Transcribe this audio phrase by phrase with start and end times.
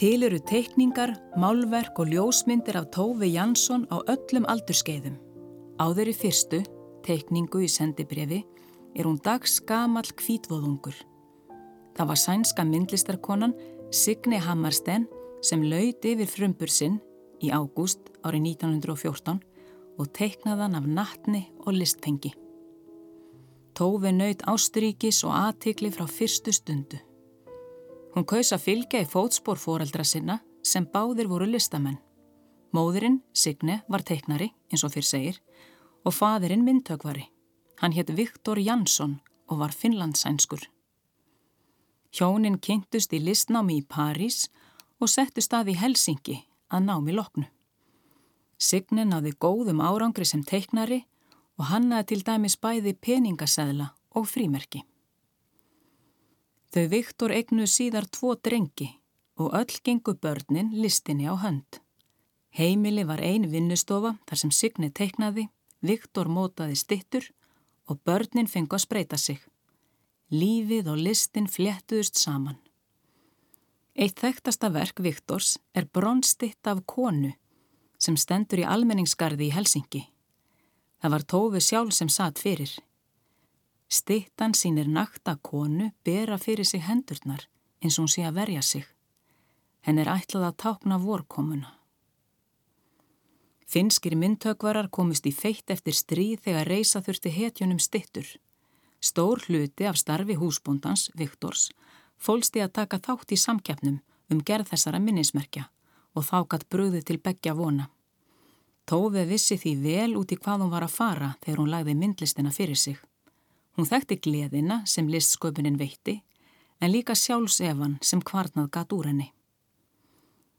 [0.00, 5.18] Til eru teikningar, málverk og ljósmyndir af Tófi Jansson á öllum aldurskeiðum.
[5.76, 6.60] Áður í fyrstu,
[7.04, 8.38] teikningu í sendibrefi,
[8.96, 10.96] er hún dags gamal kvítvóðungur.
[11.92, 13.52] Það var sænska myndlistarkonan
[13.92, 15.04] Signe Hammarsten
[15.44, 16.96] sem lauti yfir frumbur sinn
[17.44, 19.36] í ágúst árið 1914
[20.00, 22.32] og teiknaðan af nattni og listpengi.
[23.76, 27.04] Tófi naut ásturíkis og aðtikli frá fyrstu stundu.
[28.14, 32.00] Hún kaus að fylgja í fótspór foreldra sinna sem báðir voru listamenn.
[32.74, 35.38] Móðurinn, Signe, var teiknari, eins og fyrr segir,
[36.06, 37.26] og fadurinn myndtökvari.
[37.80, 40.62] Hann hétt Viktor Jansson og var finlandsænskur.
[42.10, 44.48] Hjónin kynntust í listnámi í París
[44.98, 46.36] og settu stað í Helsingi
[46.70, 47.46] að námi loknu.
[48.60, 51.04] Signe náði góðum árangri sem teiknari
[51.56, 54.82] og hannaði til dæmis bæði peningaseðla og frímerki.
[56.70, 58.92] Þau Viktor eignu síðar tvo drengi
[59.40, 61.80] og öll gengu börnin listinni á hönd.
[62.54, 65.48] Heimili var ein vinnustofa þar sem Signe teiknaði,
[65.82, 67.26] Viktor mótaði stittur
[67.90, 69.40] og börnin fengu að spreita sig.
[70.30, 72.60] Lífið og listin fléttuðust saman.
[73.98, 77.32] Eitt þekktasta verk Viktors er bronstitt af konu
[77.98, 80.04] sem stendur í almenningsgarði í Helsingi.
[81.02, 82.70] Það var Tófi sjálf sem satt fyrir.
[83.90, 87.48] Stittan sínir nakta konu bera fyrir sig hendurnar
[87.82, 88.84] eins og hún sé að verja sig.
[89.82, 91.72] Henn er ætlað að tákna vorkomuna.
[93.66, 98.26] Finskir myndtökvarar komist í feitt eftir stríð þegar reysa þurfti hetjunum stittur.
[99.00, 101.70] Stór hluti af starfi húsbúndans, Viktors,
[102.18, 105.66] fólsti að taka þátt í samkjafnum um gerð þessara minnismerkja
[106.14, 107.90] og þákat bröðu til begja vona.
[108.86, 112.50] Tófi vissi því vel út í hvað hún var að fara þegar hún lagði myndlistina
[112.54, 112.98] fyrir sig.
[113.80, 116.18] Hún þekkti gleðina sem listsköpunin veitti
[116.84, 119.30] en líka sjálfsefan sem kvarnað gatt úr henni.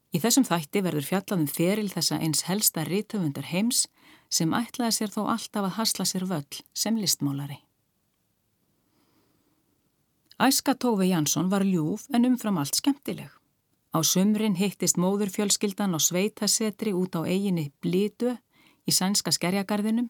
[0.10, 3.84] Í þessum þætti verður fjallaðum feril þessa eins helsta rítöfundar heims
[4.34, 7.60] sem ætlaði sér þó alltaf að hasla sér völl sem listmálari.
[10.42, 13.30] Æska Tófi Jansson var ljúf en umfram allt skemmtileg.
[13.94, 18.34] Á sumrin hittist móðurfjölskyldan og sveitasetri út á eiginni Blítu
[18.90, 20.10] í sænska skerjagarðinum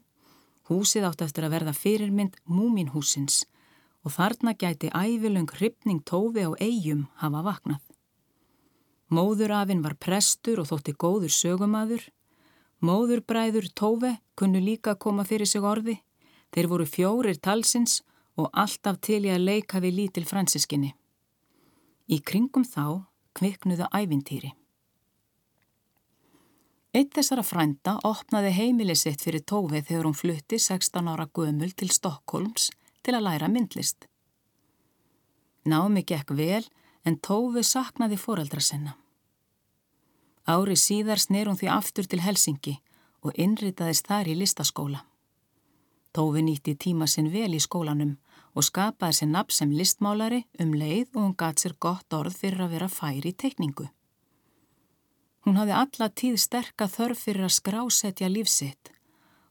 [0.70, 3.46] Húsið átt eftir að verða fyrirmynd múminhúsins
[4.06, 7.82] og þarna gæti ævilöng hrypning tófi á eigum hafa vaknað.
[9.12, 12.06] Móðurafinn var prestur og þótti góður sögumadur.
[12.82, 15.98] Móðurbræður tófi kunnu líka koma fyrir sig orði.
[16.56, 18.02] Þeir voru fjórir talsins
[18.40, 20.94] og alltaf til ég að leika við lítil fransiskinni.
[22.08, 23.04] Í kringum þá
[23.38, 24.56] kviknuðu ævintýri.
[26.91, 31.88] Eitt þessara frænda opnaði heimili sitt fyrir tófið þegar hún flutti 16 ára gömul til
[31.88, 32.66] Stokkólms
[33.00, 34.09] til að læra myndlist.
[35.63, 36.66] Námi gekk vel
[37.07, 38.97] en tófið saknaði foreldra sinna.
[40.52, 42.75] Ári síðar snir hún því aftur til Helsingi
[43.23, 45.06] og innritaðist þar í listaskóla.
[46.12, 48.18] Tófi nýtti tíma sinn vel í skólanum
[48.52, 52.66] og skapaði sér nafn sem listmálari um leið og hún gat sér gott orð fyrir
[52.66, 53.88] að vera færi í tekningu.
[55.46, 58.91] Hún hafði alla tíð sterka þörf fyrir að skrásetja lífsitt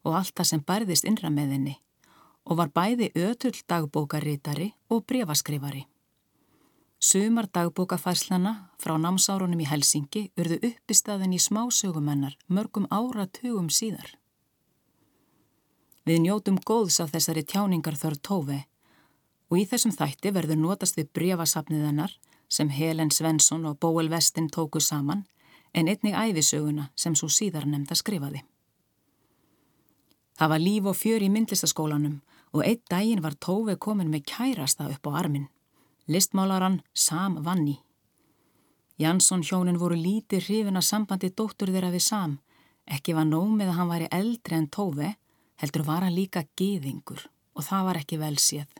[0.07, 1.77] og allt það sem bærðist innra með henni
[2.47, 5.85] og var bæði ötull dagbókarítari og brefaskrifari.
[7.01, 14.17] Sumar dagbókafærslana frá námsárunum í Helsingi urðu uppistaðin í smásögumennar mörgum áratugum síðar.
[16.05, 18.61] Við njótum góðs af þessari tjáningar þörf tófi
[19.51, 22.15] og í þessum þætti verður notast við brefasafniðennar
[22.51, 25.25] sem Helen Svensson og Bóel Vestin tóku saman
[25.75, 28.43] en einnig æfisöguna sem svo síðar nefnd að skrifaði.
[30.39, 32.21] Það var líf og fjör í myndlistaskólanum
[32.57, 35.49] og einn daginn var Tófi komin með kærasta upp á armin,
[36.09, 37.79] listmálaran Sam Vanni.
[39.01, 42.39] Jansson hjónin voru lítið hrifin að sambandi dóttur þeirra við Sam,
[42.87, 45.13] ekki var nóg með að hann væri eldri en Tófi,
[45.61, 48.71] heldur var hann líka geðingur og það var ekki vel séð.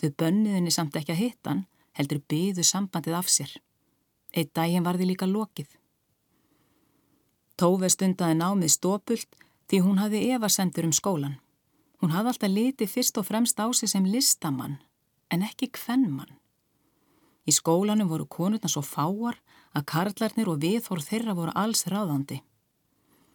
[0.00, 1.66] Þau bönniðinni samt ekki að hittan,
[1.98, 3.52] heldur byðu sambandið af sér.
[4.32, 5.79] Eitt daginn var þið líka lokið.
[7.60, 9.34] Tófi stundaði námið stópult
[9.68, 11.34] því hún hafði evasendur um skólan.
[12.00, 14.78] Hún hafði alltaf litið fyrst og fremst á sig sem listamann,
[15.28, 16.38] en ekki kvennmann.
[17.44, 19.36] Í skólanum voru konurna svo fáar
[19.76, 22.40] að karlarnir og viðhór þeirra voru alls ráðandi.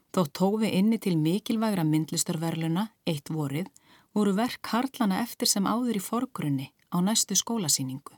[0.10, 3.69] Þó tófi inni til mikilvægra myndlistarverluna, eitt vorið,
[4.16, 8.18] voru verk karlana eftir sem áður í forgrunni á næstu skólasýningu.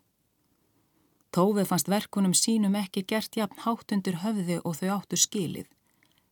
[1.35, 5.67] Tófi fannst verkunum sínum ekki gert jafn hátt undir höfði og þau áttu skilið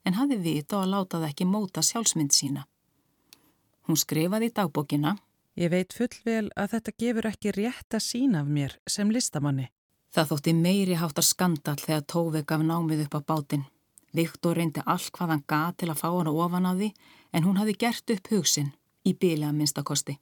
[0.05, 2.65] en hafði vita og láta það ekki móta sjálfsmynd sína.
[3.85, 5.17] Hún skrifaði í dagbókina
[5.55, 9.69] Ég veit fullvel að þetta gefur ekki rétt að sína af mér sem listamanni.
[10.11, 13.63] Það þótti meiri háttar skandal þegar Tófi gaf námið upp á bátinn.
[14.11, 16.89] Viktor reyndi allt hvað hann gað til að fá hana ofan á því
[17.31, 18.73] en hún hafi gert upp hugsin
[19.07, 20.17] í bílega minnstakosti.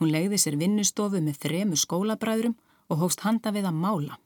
[0.00, 2.56] Hún legði sér vinnustofu með þremu skólabræðrum
[2.92, 4.20] og hófst handa við að mála.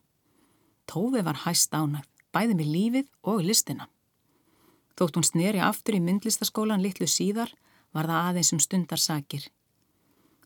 [0.90, 3.86] Tófi var hæst ánægð, bæði með lífið og listina.
[4.96, 7.52] Þótt hún sneri aftur í myndlistaskólan litlu síðar
[7.92, 9.44] var það aðeins um stundar sakir.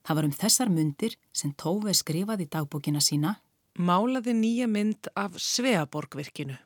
[0.03, 3.37] Það var um þessar myndir sem Tófi skrifaði í dagbókina sína.
[3.79, 6.57] Málaði nýja mynd af Sveaborgvirkinu.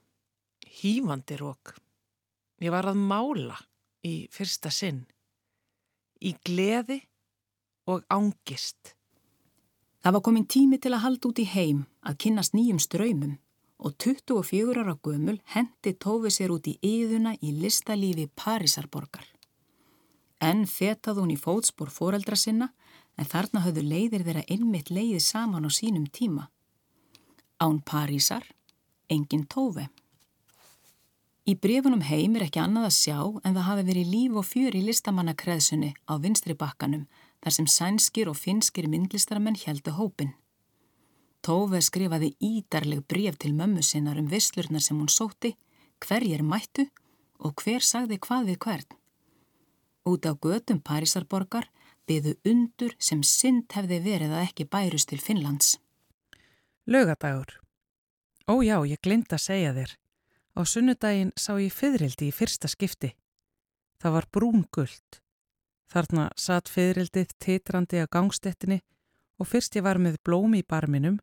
[0.65, 1.75] Hýfandi rók.
[2.65, 3.59] Ég var að mála
[4.07, 5.05] í fyrsta sinn.
[6.25, 7.03] Í gleði
[7.91, 8.95] og ángist.
[10.01, 13.37] Það var komin tími til að halda út í heim að kynast nýjum ströymum
[13.79, 19.27] og 24 ára gömul hendi tófi sér út í yðuna í listalífi Parísarborgar.
[20.41, 22.71] Enn fetað hún í fótspór foreldra sinna
[23.19, 26.49] en þarna höfðu leiðir þeirra einmitt leiði saman á sínum tíma.
[27.63, 28.45] Án Parísar,
[29.09, 29.87] engin tófi.
[31.45, 34.77] Í brefunum heim er ekki annað að sjá en það hafi verið líf og fjör
[34.79, 37.05] í listamannakreðsunni á vinstri bakkanum
[37.45, 40.33] þar sem sænskir og finskir myndlistaramenn heldu hópin.
[41.45, 45.51] Tófe skrifaði ídarleg bref til mömmu sinnar um visslurnar sem hún sóti,
[46.01, 46.87] hverjir mættu
[47.45, 48.95] og hver sagði hvað við hvern.
[50.09, 51.69] Út á götum Parísarborgar
[52.09, 55.77] byðu undur sem synd hefði verið að ekki bærust til Finnlands.
[56.89, 57.61] Lögadagur.
[58.49, 59.93] Ó já, ég glind að segja þér.
[60.57, 63.13] Á sunnudaginn sá ég fyririldi í fyrsta skipti.
[64.01, 65.21] Það var brún gullt.
[65.93, 68.81] Þarna satt fyririldið titrandi á gangstettinni
[69.41, 71.21] og fyrst ég var með blóm í barminum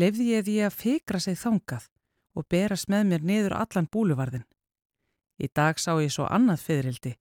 [0.00, 1.88] lefði ég því að fikra sig þangað
[2.38, 4.46] og berast með mér niður allan búluvarðin.
[5.40, 7.16] Í dag sá ég svo annað fyririldi.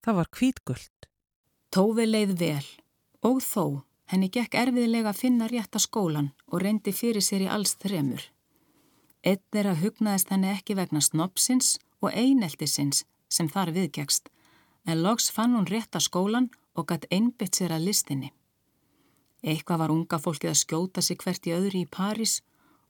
[0.00, 1.08] Það var kvítgullt.
[1.70, 2.66] Tófi leið vel
[3.26, 3.64] og þó
[4.10, 8.22] henni gekk erfiðilega að finna rétta skólan og reyndi fyrir sér í alls þremur.
[9.22, 14.32] Eitt er að hugnaðist henni ekki vegna snopsins og eineltisins sem þar viðgekst
[14.88, 18.32] en loks fann hún rétta skólan og gatt einbytt sér að listinni.
[19.40, 22.40] Eitthvað var unga fólkið að skjóta sig hvert í öðru í París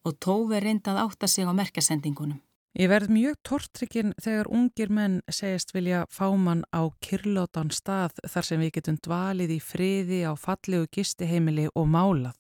[0.05, 2.41] og Tófi reyndað átta sig á merkasendingunum.
[2.79, 8.62] Ég verð mjög tortrykkin þegar ungir menn segist vilja fáman á kyrlótan stað þar sem
[8.62, 12.37] við getum dvalið í friði á fallegu gistiheimili og málað.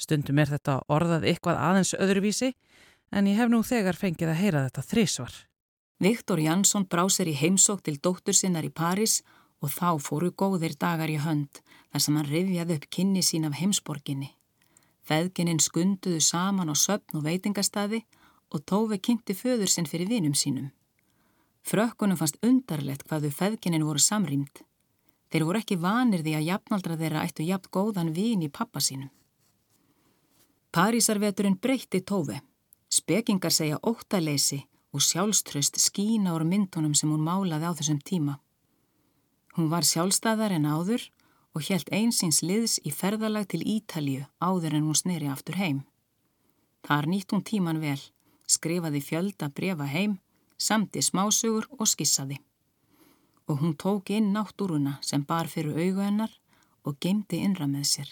[0.00, 2.54] Stundum er þetta orðað eitthvað aðeins öðruvísi
[3.12, 5.34] en ég hef nú þegar fengið að heyra þetta þrísvar.
[6.00, 9.20] Viktor Jansson brá sér í heimsók til dóttur sinnar í París
[9.64, 13.56] og þá fóru góðir dagar í hönd þar sem hann rifjaði upp kynni sín af
[13.60, 14.34] heimsborginni.
[15.08, 18.04] Feðgininn skunduðu saman á söpn og veitingastadi
[18.52, 20.70] og tófi kynnti föður sinn fyrir vinum sínum.
[21.64, 24.62] Frökkunum fannst undarlegt hvað þau feðgininn voru samrýmt.
[25.32, 29.10] Þeir voru ekki vanir því að jafnaldra þeirra ættu jafn góðan vin í pappa sínum.
[30.74, 32.36] Parísarveturinn breytti tófi.
[32.90, 34.60] Spekingar segja óttaleysi
[34.94, 38.38] og sjálfströst skína úr myndunum sem hún málaði á þessum tíma.
[39.54, 41.04] Hún var sjálfstæðar en áður
[41.54, 45.84] og helt einsins liðs í ferðalag til Ítalju áður en hún sneri aftur heim.
[46.84, 48.00] Þar nýtt hún tíman vel,
[48.50, 50.18] skrifaði fjölda brefa heim,
[50.58, 52.40] samti smásugur og skissaði.
[53.46, 56.34] Og hún tók inn náttúruna sem bar fyrir augu hennar
[56.84, 58.10] og gemdi innra með sér.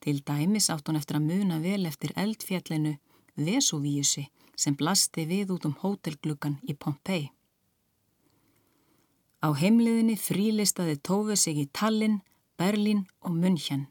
[0.00, 2.96] Til dæmis átt hún eftir að muna vel eftir eldfjallinu
[3.36, 7.30] Vesuvíusi sem blasti við út um hótelgluggan í Pompeii.
[9.44, 12.22] Á heimliðinni frílistaði Tófi sig í Tallinn,
[12.56, 13.82] Berlín og München.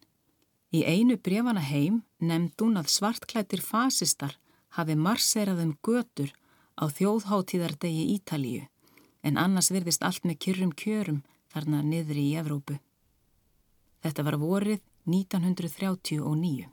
[0.73, 4.33] Í einu brefana heim nefnd hún að svartklættir fasistar
[4.73, 6.33] hafi marserað um götur
[6.73, 8.65] á þjóðháttíðardegi Ítalíu
[9.21, 11.21] en annars virðist allt með kyrrum kjörum
[11.53, 12.79] þarna niðri í Evrópu.
[14.01, 16.72] Þetta var vorið 1939.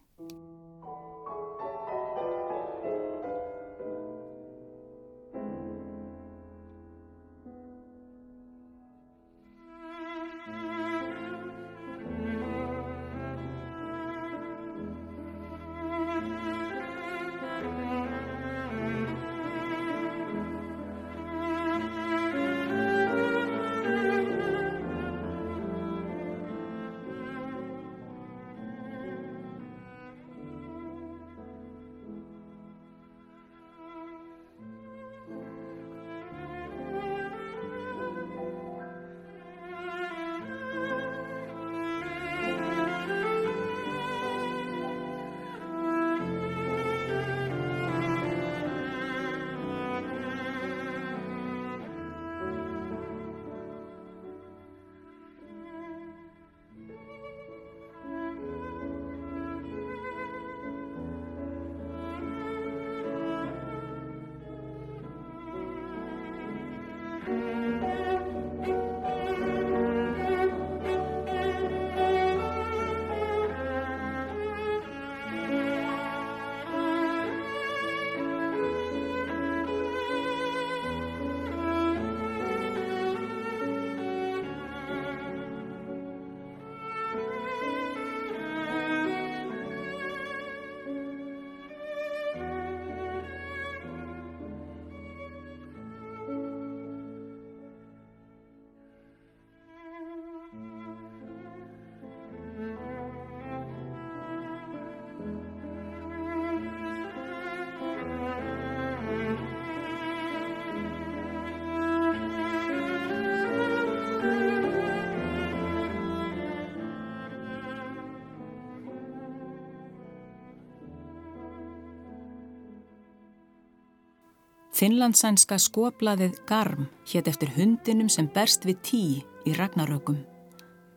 [124.81, 129.01] Finnlandsænska skoblaðið Garm hétt eftir hundinum sem berst við tí
[129.45, 130.23] í ragnarökum.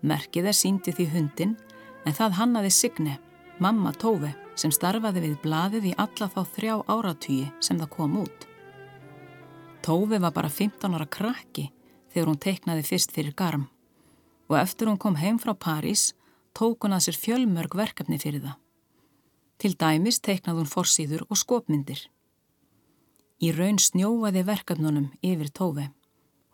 [0.07, 1.57] Merkið er síndi því hundin
[2.07, 3.17] en það hannaði Signe,
[3.59, 8.47] mamma Tófi, sem starfaði við blaðið í alla þá þrjá áratýji sem það kom út.
[9.83, 11.67] Tófi var bara 15 ára krakki
[12.15, 13.67] þegar hún teiknaði fyrst fyrir Garm
[14.47, 16.13] og eftir hún kom heim frá París
[16.55, 18.55] tók hún að sér fjölmörg verkefni fyrir það.
[19.59, 22.07] Til dæmis teiknaði hún forsýður og skopmyndir.
[23.43, 25.89] Í raun snjóaði verkefnunum yfir tófi.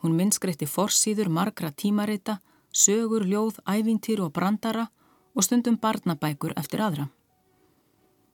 [0.02, 2.40] Hún minnskreitti forsýður margra tímarita,
[2.74, 4.88] sögur, ljóð, ævintýru og brandara
[5.36, 7.10] og stundum barnabækur eftir aðra.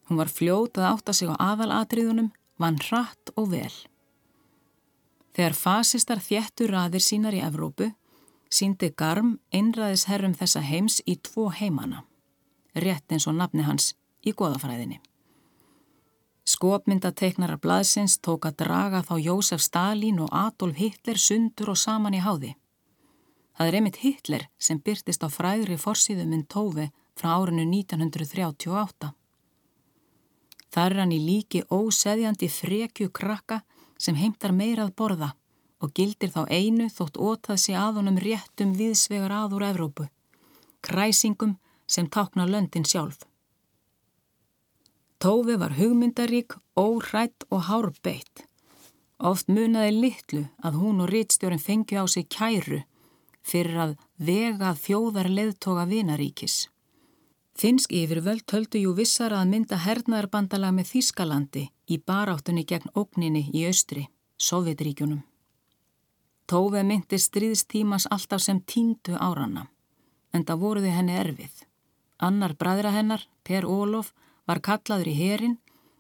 [0.08, 2.32] Hún var fljót að átta sig á aðalatriðunum,
[2.62, 3.74] vann hratt og vel.
[5.36, 7.90] Þegar fasistar þjettur raðir sínar í Evrópu,
[8.48, 12.06] síndi Garm einræðis herrum þessa heims í tvo heimana,
[12.78, 15.02] rétt eins og nafni hans í goðafræðinni.
[16.46, 22.22] Skopmyndateiknarar blaðsins tók að draga þá Jósef Stalin og Adolf Hitler sundur og saman í
[22.22, 22.54] háði.
[23.58, 29.14] Það er einmitt Hitler sem byrtist á fræðri forsýðuminn Tófi frá árinu 1938.
[30.70, 33.62] Það er hann í líki óseðjandi frekju krakka
[33.98, 35.32] sem heimtar meirað borða
[35.82, 40.10] og gildir þá einu þótt ótað sé að honum réttum viðsvegar aður Evrópu,
[40.86, 43.24] kræsingum sem tákna löndin sjálf.
[45.20, 48.46] Tófi var hugmyndarík, óhrætt og hárbeitt.
[49.20, 52.84] Oft munaði litlu að hún og rítstjórin fengju á sig kæru
[53.46, 56.66] fyrir að vega þjóðar leðtoga vinaríkis.
[57.56, 63.64] Finnsk yfirvöld töldu jú vissar að mynda hernaðarbandalag með Þískalandi í baráttunni gegn ógninni í
[63.70, 65.22] austri, Sovjetríkjunum.
[66.50, 69.70] Tófi myndi stríðstímas alltaf sem tíndu áranna,
[70.34, 71.64] en það voruði henni erfið.
[72.20, 74.12] Annar bræðra hennar, Per Ólof,
[74.48, 75.58] var kallaður í herin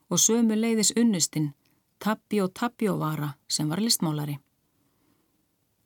[0.10, 1.54] og sömu leiðis unnustinn
[2.00, 4.38] Tappjó Tappjóvara sem var listmálari.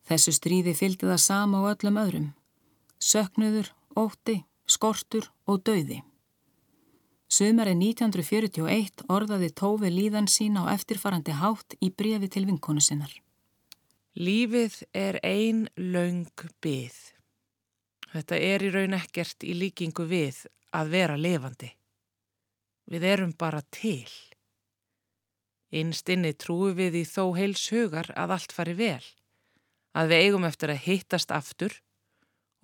[0.09, 2.29] Þessu stríði fylgdi það sama á öllum öðrum.
[2.99, 6.01] Söknuður, ótti, skortur og dauði.
[7.29, 13.11] Sumari 1941 orðaði Tófi líðan sína á eftirfarandi hátt í brefi til vinkonu sinnar.
[14.17, 16.25] Lífið er ein laung
[16.59, 16.97] byð.
[18.09, 21.69] Þetta er í raun ekkert í líkingu við að vera levandi.
[22.89, 24.09] Við erum bara til.
[25.69, 29.03] Einstinni trúi við í þó heils hugar að allt fari vel,
[29.93, 31.75] að við eigum eftir að hittast aftur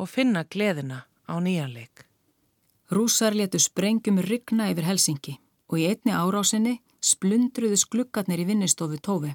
[0.01, 2.08] og finna gleðina á nýjanleik.
[2.89, 5.38] Rúsar letu sprengjum ryggna yfir Helsingi
[5.70, 9.34] og í einni árásinni splundruðu skluggarnir í vinnistofu Tófi.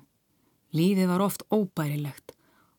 [0.75, 2.35] Lífið var oft óbærilegt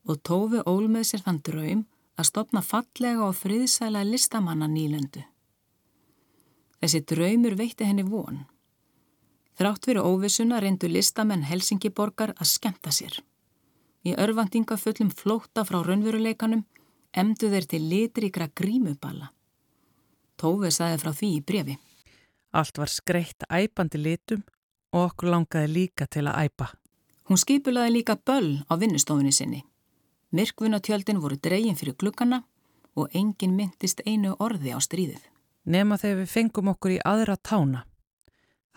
[0.07, 1.83] og Tófi ól með sér þann draum
[2.19, 5.23] að stopna fallega og friðsæla listamanna nýlendu.
[6.81, 8.39] Þessi draumur veitti henni von.
[9.59, 13.19] Þrátt fyrir óvissuna reyndu listamenn Helsingiborgar að skemta sér.
[14.01, 16.63] Í örvandinga fullum flóta frá raunveruleikanum
[17.13, 19.29] emdu þeir til litríkra grímuballa.
[20.41, 21.75] Tófið saði frá því í brefi.
[22.57, 24.41] Allt var skreitt æpandi litum
[24.91, 26.71] og okkur langaði líka til að æpa.
[27.29, 29.61] Hún skipulaði líka böll á vinnustofunni sinni.
[30.33, 32.41] Myrkvunatjöldin voru dreygin fyrir glukkana
[32.95, 35.30] og engin myndist einu orði á stríðið
[35.65, 37.85] nema þegar við fengum okkur í aðra tána.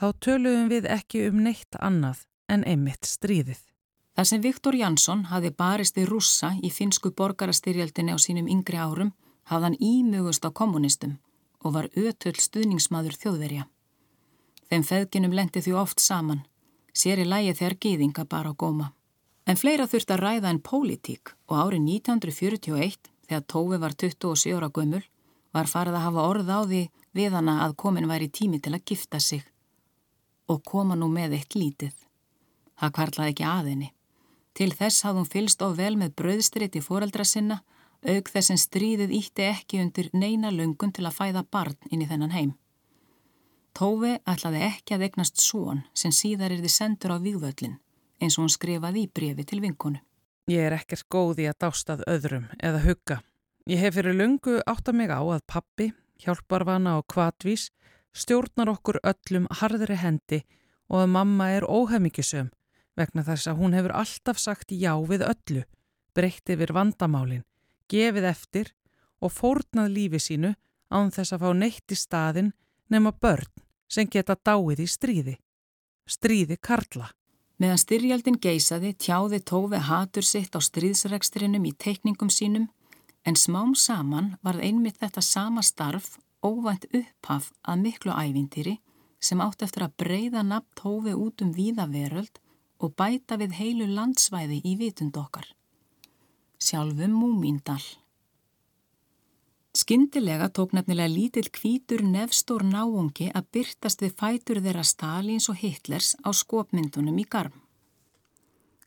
[0.00, 3.60] Þá töluðum við ekki um neitt annað en einmitt stríðið.
[4.14, 9.14] Þar sem Viktor Jansson hafi barist í rússa í finsku borgarastyrjaldinni á sínum yngri árum,
[9.50, 11.16] hafði hann ímugust á kommunistum
[11.64, 13.64] og var ötöll stuðningsmaður þjóðverja.
[14.70, 16.44] Þeim feðginum lendi því oft saman,
[16.94, 18.92] sér í lægi þegar gýðinga bara á góma.
[19.46, 24.70] En fleira þurft að ræða en pólitík og árið 1941, þegar Tófi var 27 ára
[24.72, 25.02] gömul,
[25.54, 26.82] var farið að hafa orð á því
[27.14, 29.44] við hana að komin væri tími til að gifta sig
[30.50, 31.94] og koma nú með eitt lítið.
[32.80, 33.92] Það kvarlaði ekki aðinni.
[34.54, 37.62] Til þess hafði hún fylst of vel með bröðstritt í foreldra sinna,
[38.04, 42.08] auk þess en stríðið ítti ekki undir neina lungun til að fæða barn inn í
[42.10, 42.52] þennan heim.
[43.74, 47.78] Tófi ætlaði ekki að egnast són sem síðar er þið sendur á vývöldin,
[48.20, 49.98] eins og hún skrifaði í brefi til vinkonu.
[50.46, 53.22] Ég er ekkert góði að dástað öðrum eða hugga.
[53.64, 55.86] Ég hef fyrir lungu átt að mig á að pappi,
[56.20, 57.70] hjálparvana og kvatvís
[58.12, 60.42] stjórnar okkur öllum harðri hendi
[60.92, 62.50] og að mamma er óhefmyggisum
[62.98, 65.64] vegna þess að hún hefur alltaf sagt já við öllu,
[66.12, 67.46] breytt yfir vandamálin,
[67.88, 68.74] gefið eftir
[69.24, 70.52] og fórnað lífi sínu
[70.92, 72.52] án þess að fá neitt í staðin
[72.92, 73.48] nema börn
[73.88, 75.38] sem geta dáið í stríði.
[76.04, 77.08] Stríði Karla.
[77.56, 82.68] Meðan styrjaldin geysaði tjáði Tófi hatur sitt á stríðsregstrinum í teikningum sínum
[83.24, 88.78] En smám saman varð einmitt þetta sama starf óvænt upphaf að miklu ævintýri
[89.24, 92.40] sem átt eftir að breyða nafn tófi út um víða veröld
[92.84, 95.46] og bæta við heilu landsvæði í vitund okkar.
[96.60, 97.80] Sjálfum múmíndal.
[99.74, 106.12] Skyndilega tók nefnilega lítill kvítur nefstór náungi að byrtast við fætur þeirra Stalins og Hitlers
[106.22, 107.56] á skopmyndunum í garm.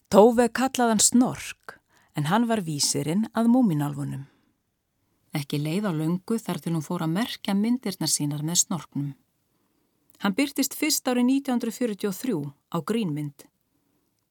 [0.07, 1.76] Tóve kallaðan Snork
[2.17, 4.25] en hann var vísirinn að múminálfunum.
[5.37, 9.11] Ekki leið á löngu þar til hún fór að merkja myndirna sínar með Snorknum.
[10.23, 12.39] Hann byrtist fyrst árið 1943
[12.73, 13.45] á grínmynd.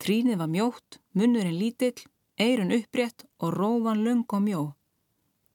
[0.03, 2.03] Trínið var mjótt, munnurinn lítill,
[2.37, 4.65] eirun upprétt og rófan löng og mjó.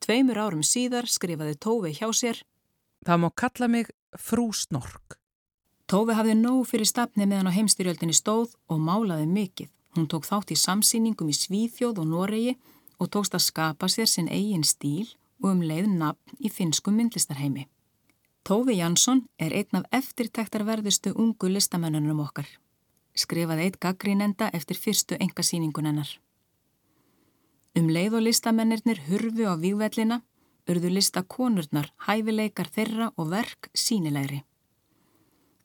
[0.01, 2.39] Tveimur árum síðar skrifaði Tófi hjá sér
[3.05, 5.17] Það má kalla mig frú Snork.
[5.89, 9.69] Tófi hafði nóg fyrir stafni meðan á heimstyrjöldinni stóð og málaði mikið.
[9.95, 12.55] Hún tók þátt í samsýningum í Svíþjóð og Noregi
[13.01, 15.09] og tókst að skapa sér sinn eigin stíl
[15.41, 17.67] og um leið nafn í finskum myndlistarheimi.
[18.47, 22.47] Tófi Jansson er einn af eftirtæktarverðustu ungu listamennunum okkar.
[23.13, 26.11] Skrifaði eitt gaggrínenda eftir fyrstu engasýningun hennar.
[27.77, 30.21] Um leið og listamennirnir hurfu á vývellina,
[30.69, 34.41] urðu listakonurnar, hæfileikar þeirra og verk sínilegri.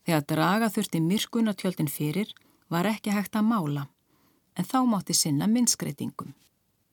[0.07, 2.31] Þegar draga þurfti myrkunatjöldin fyrir
[2.71, 3.89] var ekki hægt að mála,
[4.57, 6.35] en þá mátti sinna minnskreitingum.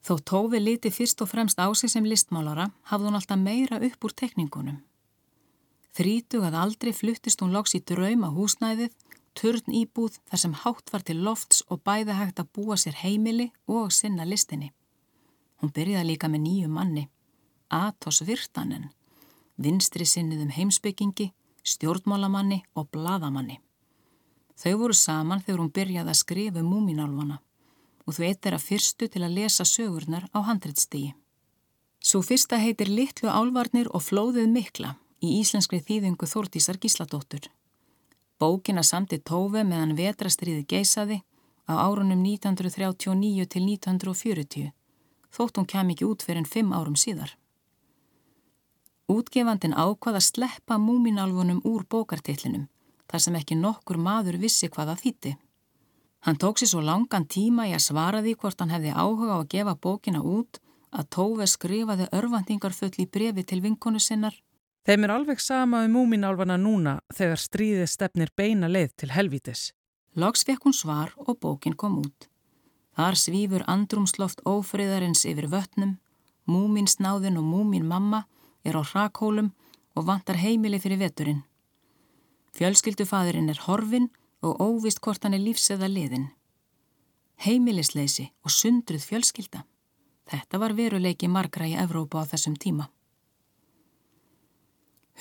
[0.03, 4.03] Þó Tófi liti fyrst og fremst á sig sem listmálara hafði hún alltaf meira upp
[4.03, 4.81] úr tekningunum.
[5.95, 8.91] Þrítug að aldrei fluttist hún loks í drauma húsnæðið,
[9.37, 13.51] turn íbúð þar sem hátt var til lofts og bæði hægt að búa sér heimili
[13.67, 14.73] og sinna listinni.
[15.61, 17.07] Hún byrjaði líka með nýju manni,
[17.69, 18.89] Atos Virtanen,
[19.55, 21.31] vinstri sinnið um heimsbyggingi,
[21.63, 23.61] stjórnmálamanni og bladamanni.
[24.59, 27.39] Þau voru saman þegar hún byrjaði að skrifa um múminálfana
[28.05, 31.13] og þau eitt er að fyrstu til að lesa sögurnar á handreitstigi.
[32.03, 37.47] Svo fyrsta heitir Littlu álvarnir og flóðið mikla í íslenskri þýðingu Þórtísar Gísladóttur.
[38.39, 41.21] Bókina samti tófi meðan vetrastriði geisaði
[41.69, 44.73] á árunum 1939 til 1940
[45.33, 47.31] þótt hún kem ekki út fyrir en fimm árum síðar.
[49.11, 52.67] Útgefandin ákvað að sleppa múminálfunum úr bókartillinum
[53.11, 55.35] þar sem ekki nokkur maður vissi hvaða þýtti.
[56.23, 59.39] Hann tók sér svo langan tíma í að svara því hvort hann hefði áhuga á
[59.41, 60.61] að gefa bókina út
[60.93, 64.35] að Tóve skrifaði örvandingarfull í brefi til vinkonu sinnar.
[64.87, 69.71] Þeim er alveg sama um múminálfana núna þegar stríðið stefnir beina leið til helvítis.
[70.15, 72.29] Loks fekk hún svar og bókin kom út.
[72.93, 75.97] Þar svífur andrumsloft ófriðarins yfir vötnum,
[76.45, 78.25] múmin snáðin og múmin mamma
[78.63, 79.53] er á hrakhólum
[79.97, 81.41] og vantar heimili fyrir veturinn.
[82.53, 84.11] Fjölskyldufaðurinn er horfin
[84.43, 86.29] og óvist hvort hann er lífseða liðin.
[87.43, 89.63] Heimilisleysi og sundruð fjölskylda.
[90.29, 92.89] Þetta var veruleiki margra í Evrópa á þessum tíma.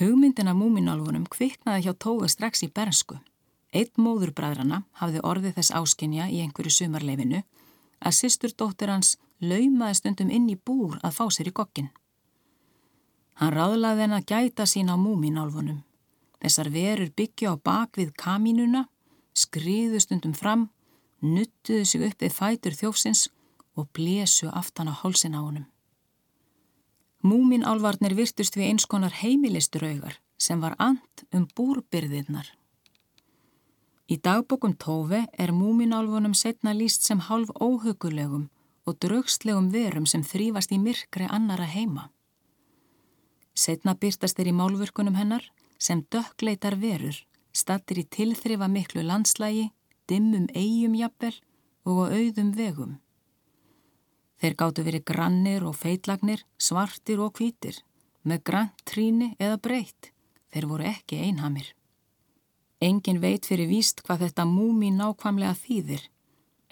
[0.01, 3.19] Hugmyndina múminálfunum kviknaði hjá Tói strax í bernsku.
[3.73, 7.43] Eitt móðurbræðrana hafði orðið þess áskinja í einhverju sumarleifinu
[8.03, 11.91] að sýstur dóttir hans laumaði stundum inn í búr að fá sér í kokkin.
[13.41, 15.81] Hann ráðlaði henn að gæta sín á múminálfunum.
[16.43, 18.87] Þessar verur byggja á bakvið kamínuna,
[19.35, 20.69] skriðu stundum fram,
[21.21, 23.29] nuttuðu sig upp við fætur þjófsins
[23.77, 25.67] og blésu aftan á hálsin á honum.
[27.23, 32.49] Múminálvarnir virtust við eins konar heimilisturaugar sem var and um búrbyrðirnar.
[34.11, 38.49] Í dagbókum Tófi er múminálfunum setna líst sem hálf óhugulegum
[38.85, 42.11] og draugslegum verum sem þrýfast í myrkri annara heima.
[43.55, 45.47] Setna byrtast þeir í málvurkunum hennar
[45.79, 47.15] sem dökkleitar verur,
[47.63, 49.71] stattir í tilþrifa miklu landslægi,
[50.11, 51.35] dimmum eigum jafnvel
[51.87, 52.97] og á auðum vegum.
[54.43, 57.77] Þeir gáttu verið grannir og feitlagnir, svartir og hvítir,
[58.27, 60.11] með grann tríni eða breytt.
[60.51, 61.69] Þeir voru ekki einhamir.
[62.83, 66.09] Engin veit fyrir víst hvað þetta múmi nákvæmlega þýðir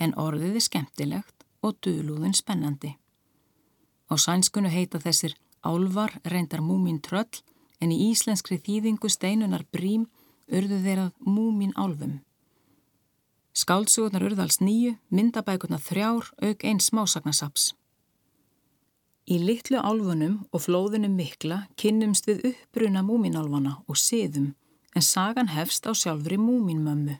[0.02, 2.96] en orðið er skemmtilegt og döluðin spennandi.
[4.10, 7.44] Á sænskunu heita þessir álvar reyndar múmin tröll
[7.80, 10.08] en í íslenskri þýðingu steinunar brím
[10.50, 12.20] urðu þeirrað múmin álfum.
[13.56, 17.72] Skáldsugurnar urðals nýju, myndabækurnar þrjár, auk einn smásagnasaps.
[19.30, 24.54] Í litlu álfunum og flóðunum mikla kynnumst við uppbruna múminálfana og siðum
[24.94, 27.18] en sagan hefst á sjálfri múminmömmu.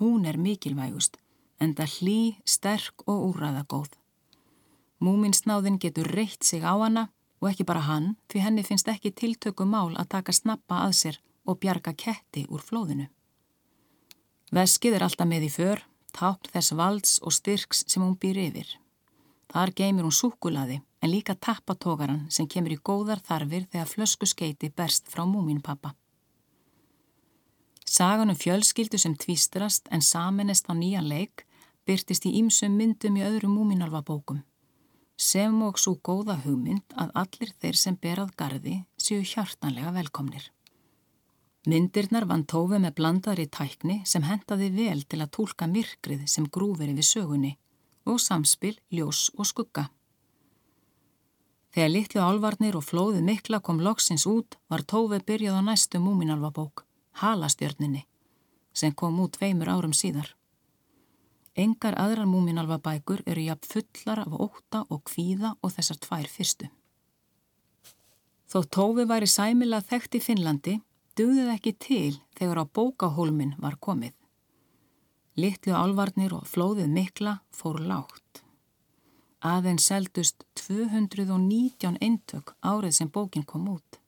[0.00, 1.16] Hún er mikilvægust,
[1.60, 3.94] en það hlý, sterk og úræðagóð.
[5.00, 7.08] Múminsnáðin getur reytt sig á hana
[7.40, 11.18] og ekki bara hann, því henni finnst ekki tiltöku mál að taka snappa að sér
[11.48, 13.08] og bjarga ketti úr flóðinu.
[14.54, 15.80] Veskið er alltaf með í för,
[16.16, 18.68] tápn þess valds og styrks sem hún býr yfir.
[19.48, 24.68] Þar geymir hún súkulaði en líka tappatókaran sem kemur í góðar þarfir þegar flösku skeiti
[24.68, 25.94] berst frá múminpappa.
[27.88, 31.46] Sagan um fjölskyldu sem tvistrast en saminest á nýjan leik
[31.88, 34.42] byrtist í ýmsum myndum í öðrum múminalvabókum.
[35.16, 40.44] Sem og svo góða hugmynd að allir þeir sem berað gardi séu hjartanlega velkomnir.
[41.68, 46.94] Myndirnar vann tófi með blandaðri tækni sem hentaði vel til að tólka myrkrið sem grúferi
[46.96, 47.50] við sögunni
[48.08, 49.90] og samspil, ljós og skugga.
[51.76, 56.86] Þegar litlu álvarnir og flóðu mikla kom loksins út var Tófi byrjað á næstu múminalvabók,
[57.20, 58.06] Halastjörninni,
[58.72, 60.32] sem kom út tveimur árum síðar.
[61.52, 66.72] Engar aðrar múminalvabækur eru jafn fullar af óta og kvíða og þessar tvær fyrstu.
[68.48, 70.80] Þó Tófi væri sæmila þekkt í Finnlandi,
[71.18, 74.14] dugðið ekki til þegar á bókahólmin var komið.
[75.38, 78.42] Litlu álvarnir og flóðið mikla fór lágt.
[79.42, 84.00] Aðeins seldust 219 eintök árið sem bókin kom út.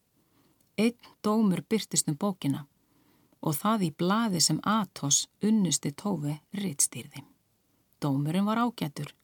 [0.79, 2.66] Einn dómur byrtist um bókina
[3.40, 7.25] og það í blaði sem Atos unnusti tófi rittstýrði.
[8.01, 9.14] Dómurinn var ágætur.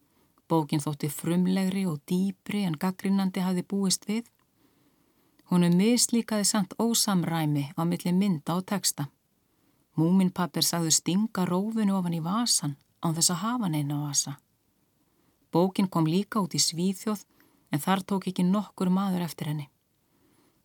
[0.49, 4.27] Bókin þótti frumlegri og dýpri en gaggrinnandi hafi búist við.
[5.50, 9.06] Húnu mislíkaði samt ósamræmi á milli mynda og texta.
[9.96, 14.37] Múminpapir sagðu stinga rófinu ofan í vasan án þess að hafa neina vasa.
[15.52, 17.22] Bókin kom líka út í Svíþjóð
[17.70, 19.68] en þar tók ekki nokkur maður eftir henni.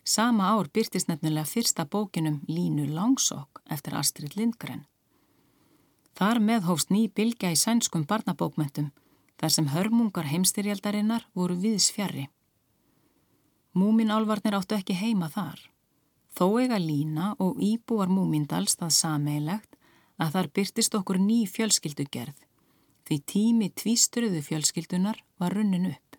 [0.03, 4.87] Sama ár byrtist nefnilega fyrsta bókinum Línu Langsók eftir Astrid Lindgren.
[6.17, 8.89] Þar meðhófst ný bylgja í sænskum barnabókmentum
[9.37, 12.27] þar sem hörmungar heimstyrjaldarinnar voru viðs fjari.
[13.73, 15.59] Múmin álvarnir áttu ekki heima þar.
[16.35, 19.75] Þó eiga Lína og Íbúar Múmindals það sameilegt
[20.21, 22.47] að þar byrtist okkur ný fjölskyldugerð
[23.11, 26.15] því tími tvístruðu fjölskyldunar var runnin upp.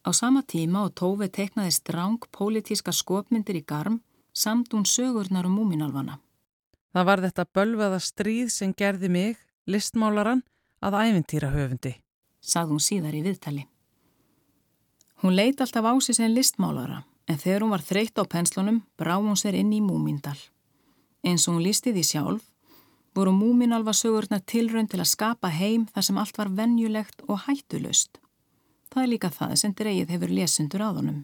[0.00, 4.00] Á sama tíma og Tófi teiknaði stráng pólitíska skopmyndir í garm
[4.32, 6.16] samt hún sögurnar um múminalvana.
[6.94, 10.40] Það var þetta bölvaða stríð sem gerði mig, listmálaran,
[10.80, 11.92] að ævintýra höfundi.
[12.40, 13.66] Sagði hún síðar í viðtali.
[15.22, 19.18] Hún leiti alltaf á sig sem listmálara en þegar hún var þreytt á penslunum brá
[19.20, 20.38] hún sér inn í múmindal.
[21.22, 22.46] Eins og hún lísti því sjálf
[23.14, 28.16] voru múminalva sögurnar tilrönd til að skapa heim þar sem allt var vennjulegt og hættulust.
[28.90, 31.20] Það er líka það sem dreigið hefur lesendur á honum.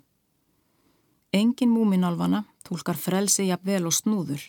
[1.33, 4.43] Engin múminalvana tólkar frelsi jafnvel og snúður.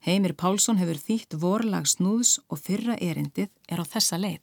[0.00, 4.42] Heimir Pálsson hefur þýtt vorlag snúðs og fyrra erindið er á þessa leið.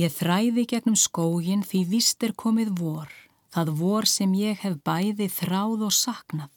[0.00, 3.10] Ég þræði gegnum skógin því vist er komið vor,
[3.52, 6.52] það vor sem ég hef bæði þráð og saknað.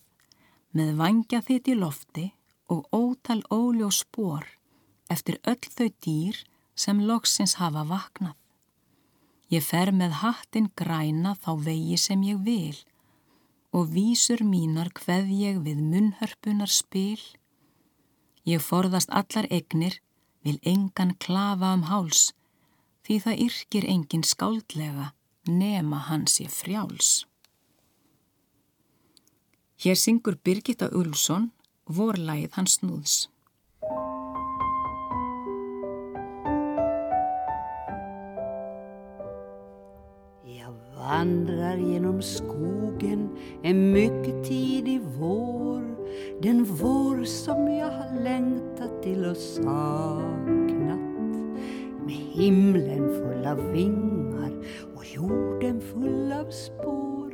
[0.72, 2.28] Með vangja þitt í lofti
[2.72, 4.46] og ótal óljó spór
[5.12, 6.40] eftir öll þau dýr
[6.76, 8.38] sem loksins hafa vaknað.
[9.52, 12.80] Ég fer með hattin græna þá vegi sem ég vil
[13.74, 17.20] og vísur mínar hveð ég við munnhörpunar spil.
[18.46, 19.98] Ég forðast allar egnir,
[20.46, 22.32] vil engan klafa um háls,
[23.04, 25.12] því það yrkir engin skáldlega
[25.48, 27.26] nema hans ég frjáls.
[29.84, 31.52] Hér syngur Birgitta Ulfsson
[31.86, 33.16] vorlægið hans snúðs.
[40.48, 43.28] Jag vandrar genom skogen
[43.64, 45.84] en mycket tidig vår
[46.42, 51.03] Den vår som jag har längtat till och saknat
[52.34, 54.52] himlen full av vingar
[54.96, 57.34] och jorden full av spår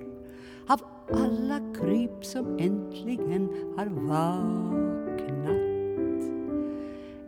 [0.67, 0.79] Av
[1.13, 4.59] alla kryp som äntligen har vaknat.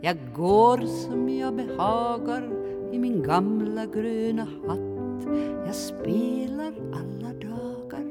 [0.00, 2.50] Jag går som jag behagar
[2.92, 5.34] i min gamla gröna hatt.
[5.66, 8.06] Jag spelar alla dagar,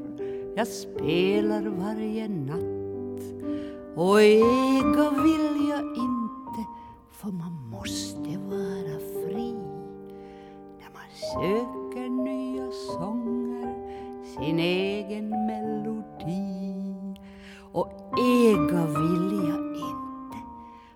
[0.56, 3.22] jag spelar varje natt.
[3.94, 6.60] Och äga vill jag inte,
[7.10, 9.11] för man måste vara fri
[11.32, 13.74] söker nya sånger,
[14.24, 16.74] sin egen melodi.
[17.72, 20.38] Och äga vill jag inte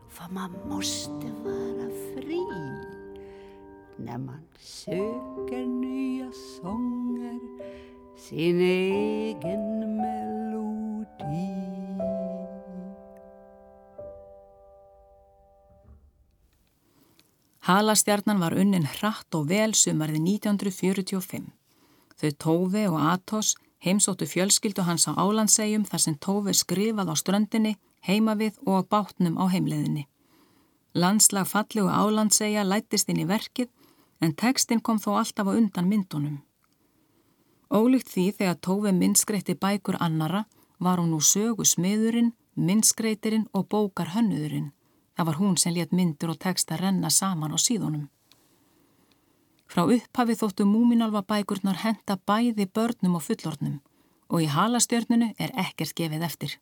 [0.09, 2.46] för man måste vara fri.
[3.96, 7.40] När man söker nya sånger
[8.16, 11.66] sin egen melodi.
[17.67, 21.49] Halastjarnan var unnin hratt og vel sumarði 1945.
[22.15, 27.73] Þau Tófi og Atos heimsóttu fjölskyldu hans á Álandsegjum þar sem Tófi skrifað á ströndinni,
[28.07, 30.07] heima við og á bátnum á heimleðinni.
[30.95, 33.73] Landslag fallegu Álandsegja lættist inn í verkið
[34.23, 36.39] en tekstinn kom þó alltaf á undan myndunum.
[37.75, 40.47] Ólíkt því þegar Tófi myndskreitti bækur annara
[40.79, 44.71] var hún nú sögu smiðurinn myndskreitirinn og bókar hönnuðurinn.
[45.17, 48.09] Það var hún sem let myndur og texta renna saman á síðunum.
[49.67, 53.81] Frá upphafi þóttu múminálfa bækurnar henda bæði börnum og fullornum
[54.29, 56.53] og í halastjörnunu er ekkert gefið eftir.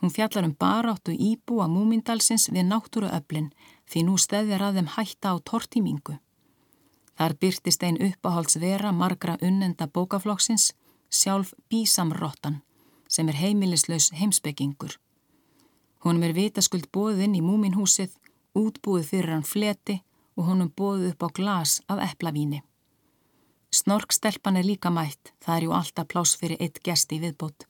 [0.00, 3.52] Hún fjallar um baráttu íbúa múmindalsins við náttúruöflin
[3.86, 6.18] því nú stæðir að þeim hætta á tortímingu.
[7.14, 10.72] Þar byrtist einn uppáhaldsvera margra unnenda bókaflokksins,
[11.10, 12.62] sjálf Bísamrottan,
[13.06, 14.96] sem er heimilislaus heimsbyggingur.
[16.02, 18.16] Honum er vitaskuld bóðinn í múminhúsið,
[18.58, 20.00] útbúið fyrir hann fleti
[20.36, 22.62] og honum bóðið upp á glas af eplavíni.
[23.72, 27.64] Snorkstelpan er líka mætt, það er ju alltaf plás fyrir eitt gesti viðbót.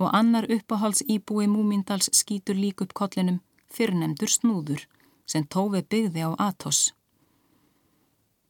[0.00, 4.86] Og annar uppáhalds íbúi múmindals skýtur lík upp kollinum fyrrnemdur snúður
[5.28, 6.94] sem tófi byggði á Atos.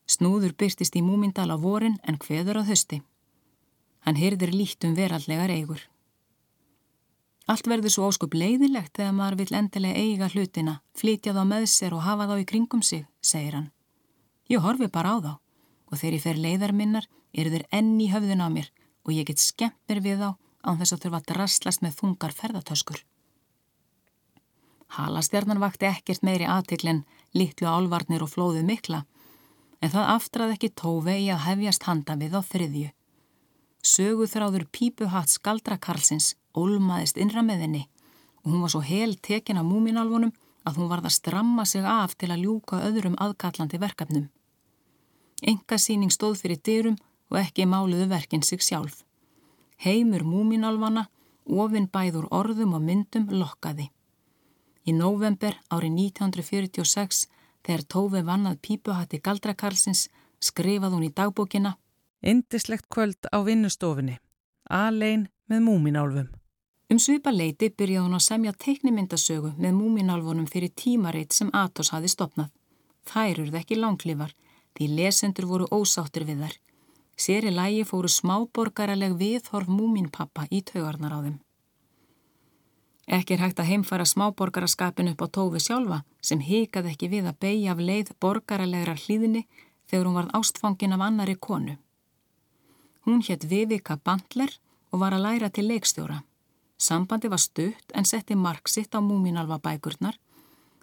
[0.07, 3.01] Snúður byrtist í múmindal á vorin en hveður á hösti.
[4.07, 5.83] Hann hyrðir lít um verallegar eigur.
[7.51, 11.97] Allt verður svo óskup leiðilegt þegar maður vill endilega eiga hlutina, flytja þá með sér
[11.97, 13.71] og hafa þá í kringum sig, segir hann.
[14.51, 15.33] Ég horfi bara á þá
[15.91, 18.71] og þegar ég fer leiðar minnar eru þeir enn í höfðun á mér
[19.03, 20.31] og ég get skemmt mér við þá
[20.63, 23.01] án þess að þurfa að drastlast með þungar ferðartöskur.
[24.95, 29.05] Halastjarnan vakti ekkert meiri aðtiklinn litlu álvarnir og flóðu mikla
[29.81, 32.91] en það aftrað ekki tófi í að hefjast handa við á þriðju.
[33.81, 37.83] Söguþráður pípuhatt skaldrakarlsins ólmaðist innra með henni
[38.43, 40.33] og hún var svo hel tekin á múminálfunum
[40.69, 44.29] að hún varð að stramma sig af til að ljúka öðrum aðkallandi verkefnum.
[45.43, 46.97] Engasýning stóð fyrir dyrum
[47.31, 49.05] og ekki máluðu verkinn sig sjálf.
[49.81, 51.07] Heimur múminálvana,
[51.47, 53.89] ofinn bæður orðum og myndum lokkaði.
[54.89, 57.27] Í november árið 1946
[57.65, 60.09] þegar Tófi vannað pípuhatti Galdrakarlsins
[60.41, 61.77] skrifað hún í dagbókina
[62.23, 64.19] Indislegt kvöld á vinnustofinni,
[64.69, 66.40] alein með múminálfum.
[66.91, 72.09] Um svipa leiti byrjaði hún að semja teiknimyndasögu með múminálfunum fyrir tímaritt sem Atos hafi
[72.11, 72.49] stopnað.
[73.07, 74.33] Þær eruð ekki langlifar
[74.75, 76.57] því lesendur voru ósáttir við þær.
[77.21, 81.37] Sér í lægi fóru smáborgaraleg viðhorf múminpappa í taugarnar á þeim.
[83.11, 87.39] Ekki er hægt að heimfara smáborgaraskapin upp á tófi sjálfa sem hikaði ekki við að
[87.45, 89.45] beigja af leið borgaralegra hlýðinni
[89.91, 91.77] þegar hún varð ástfangin af annari konu.
[93.07, 94.59] Hún hétt Vivika Bandler
[94.91, 96.23] og var að læra til leikstjóra.
[96.81, 100.17] Sambandi var stutt en setti marksitt á múminalva bækurnar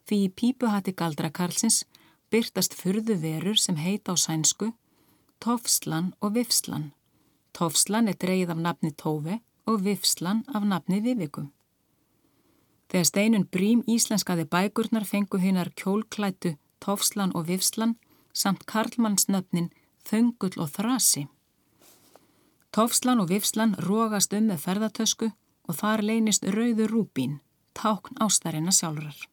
[0.06, 1.84] því í pípuhatti Galdra Karlsins
[2.32, 4.72] byrtast fyrðu verur sem heita á sænsku
[5.42, 6.92] Tofslan og Vifslan.
[7.54, 11.48] Tofslan er dreyið af nafni Tófi og Vifslan af nafni Viviku.
[12.90, 17.98] Þegar steinun brím íslenskaði bækurnar fengu hinnar kjólklætu Tofslan og Vifslan
[18.34, 19.72] samt Karlmannsnöfnin
[20.08, 21.26] Þöngull og Þrasi.
[22.72, 25.32] Tofslan og Vifslan rógast um með ferðartösku
[25.68, 27.40] og þar leynist rauðu rúbín,
[27.78, 29.28] tákn ástarinnar sjálfurar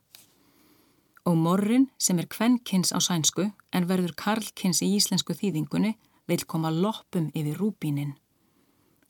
[1.25, 5.95] og morrin sem er kvennkins á sænsku en verður karlkins í íslensku þýðingunni
[6.29, 8.15] vil koma loppum yfir rúbínin.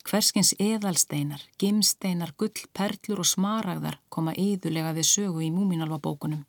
[0.05, 6.43] Hverskins eðalsteinar, gimsteinar, gull, perlur og smaragðar koma íðulega við sögu í múminalva bókunum.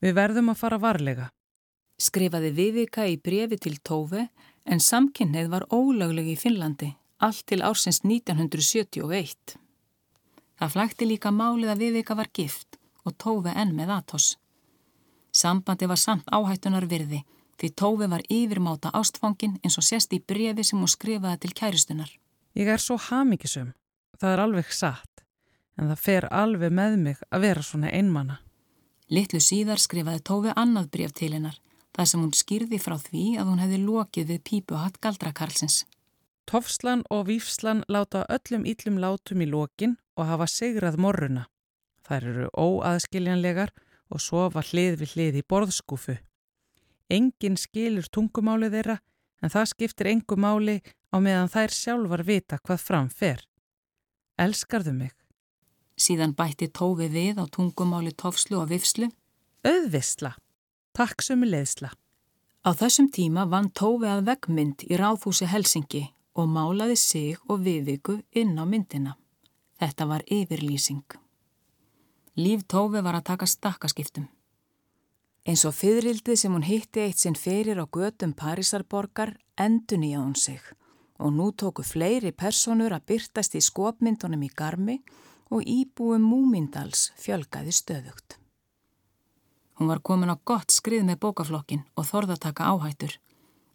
[0.00, 1.28] Við verðum að fara varlega.
[2.00, 4.24] Skrifaði Vivika í brefi til Tófi
[4.64, 9.58] en samkynneið var ólögleg í Finnlandi allt til ársins 1971.
[10.60, 12.76] Það flækti líka málið að Vivika var gift
[13.08, 14.34] og Tófi enn með Atos.
[15.32, 17.22] Sambandi var samt áhættunar virði
[17.60, 22.10] því Tófi var yfirmáta ástfangin eins og sérst í brefi sem hún skrifaði til kæristunar.
[22.60, 23.72] Ég er svo hafmyggisum.
[24.20, 25.24] Það er alveg satt.
[25.80, 28.40] En það fer alveg með mig að vera svona einmanna.
[29.08, 31.56] Littlu síðar skrifaði Tófi annað bref til hennar
[31.96, 35.84] þar sem hún skýrði frá því að hún hefði lokið við pípuhatt galdrakarlsins.
[36.50, 41.44] Tofslan og Vífslan láta öllum íllum látum í lokin og hafa sigrað morruna.
[42.02, 43.70] Þær eru óaðskiljanlegar
[44.10, 46.16] og sofa hlið við hlið í borðskúfu.
[47.06, 48.98] Engin skilur tungumálið þeirra
[49.38, 50.80] en það skiptir engu máli
[51.14, 53.46] á meðan þær sjálfar vita hvað framfer.
[54.34, 55.16] Elskarðu mig?
[55.94, 59.12] Síðan bætti tófi við á tungumáli tófslu og vifslu.
[59.62, 60.34] Öðvisla.
[60.98, 61.94] Takk sömu leiðsla.
[62.66, 68.20] Á þessum tíma vann tófi að veggmynd í ráðhúsi Helsingi og málaði sig og viðviku
[68.32, 69.16] inn á myndina.
[69.80, 71.06] Þetta var yfirlýsing.
[72.36, 74.28] Líf Tófi var að taka stakkaskiptum.
[75.48, 80.26] Eins og fyririldið sem hún hitti eitt sinn fyrir á gödum Parísarborgar endun í að
[80.26, 80.60] hún sig
[81.20, 85.00] og nú tóku fleiri personur að byrtast í skopmyndunum í garmi
[85.52, 88.38] og íbúum múmindals fjölgaði stöðugt.
[89.76, 93.16] Hún var komin á gott skrið með bókaflokkin og þorðataka áhættur,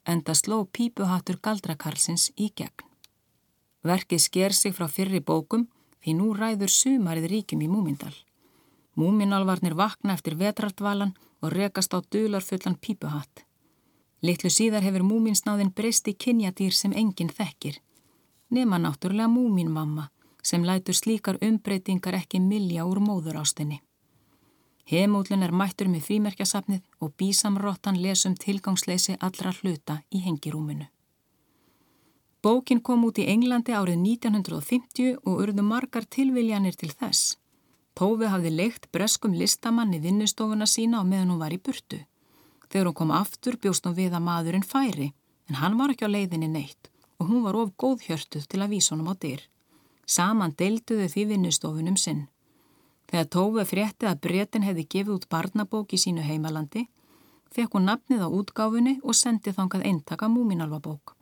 [0.05, 2.85] enda sló pípuhattur galdrakarlsins í gegn.
[3.85, 5.67] Verkið sker sig frá fyrri bókum
[6.01, 8.13] því nú ræður sumarið ríkjum í Múmindal.
[8.95, 13.43] Múminálvarnir vakna eftir vetraldvalan og rekast á dularfullan pípuhatt.
[14.25, 17.81] Littlu síðar hefur múminsnáðin breyst í kynjadýr sem enginn þekkir.
[18.49, 20.09] Nema náttúrulega múminmamma
[20.41, 23.81] sem lætur slíkar umbreytingar ekki milja úr móður ástinni.
[24.85, 30.85] Hemúlun er mættur með frímerkjasafnið og bísamrottan lesum tilgangsleysi allra hluta í hengirúminu.
[32.45, 37.39] Bókin kom út í Englandi árið 1950 og urðu margar tilviljanir til þess.
[37.97, 42.03] Tófi hafði leikt breskum listamann í vinnustofuna sína á meðan hún var í burtu.
[42.69, 45.13] Þegar hún kom aftur bjóst hún við að maðurinn færi,
[45.49, 48.93] en hann var ekki á leiðinni neitt og hún var of góðhjörtuð til að vísa
[48.93, 49.41] honum á dyr.
[50.05, 52.27] Saman deilduðu því vinnustofunum sinn.
[53.11, 56.87] Þegar Tófi frétti að bretin hefði gefið út barnabók í sínu heimalandi,
[57.53, 61.15] fekk hún nafnið á útgáfunni og sendið þangað eintaka múminalvabók.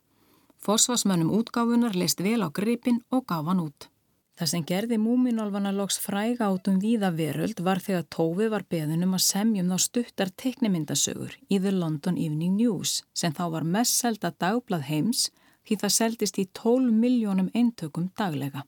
[0.64, 3.90] Forsvarsmönnum útgáfunar leist vel á gripin og gaf hann út.
[4.34, 9.14] Það sem gerði múminálfana loks fræga át um víða veröld var þegar Tófi var beðunum
[9.14, 14.32] að semjum þá stuttar teknimyndasögur í The London Evening News sem þá var mest selda
[14.42, 15.28] dagblad heims
[15.68, 18.66] því það seldist í 12 miljónum eintökum daglega.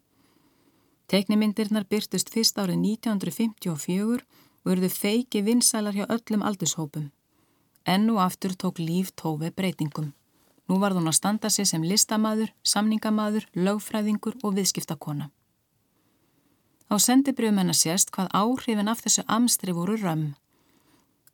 [1.11, 4.23] Teknimyndirnar byrtust fyrst árið 1954
[4.65, 7.11] og urðu feiki vinsælar hjá öllum aldurshópum.
[7.85, 10.13] Enn og aftur tók líf tófi breytingum.
[10.65, 15.29] Nú var hún að standa sig sem listamæður, samningamaður, lögfræðingur og viðskiptakona.
[16.89, 20.33] Á sendibrjöfum hennar sérst hvað áhrifin af þessu amstri voru römm.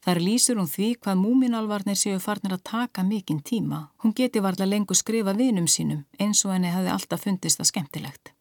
[0.04, 3.88] Þar lýsur hún því hvað múminálvarnir séu farnir að taka mikinn tíma.
[4.04, 8.34] Hún geti varla lengur skrifa vinum sínum eins og henni hefði alltaf fundist það skemmtilegt.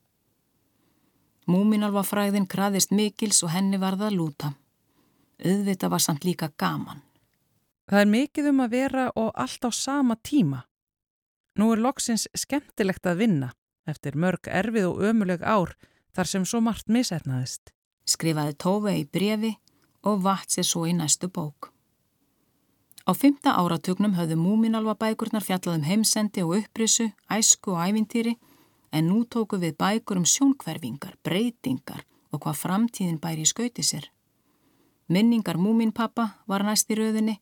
[1.51, 4.53] Múminalvafræðin kraðist mikils og henni varða að lúta.
[5.41, 7.01] Auðvita var samt líka gaman.
[7.91, 10.61] Það er mikið um að vera og allt á sama tíma.
[11.59, 13.49] Nú er loksins skemmtilegt að vinna
[13.91, 15.75] eftir mörg erfið og ömuleg ár
[16.15, 17.73] þar sem svo margt misetnaðist.
[18.07, 19.57] Skrifaði Tófi í brefi
[20.07, 21.73] og vatt sér svo í næstu bók.
[23.09, 28.37] Á fymta áratugnum höfðu múminalva bækurnar fjallað um heimsendi og upprisu, æsku og ævintýri
[28.93, 34.11] en nú tóku við bækur um sjónkverfingar, breytingar og hvað framtíðin bæri í skauti sér.
[35.11, 37.41] Minningar Múminpappa var næst í rauðinni,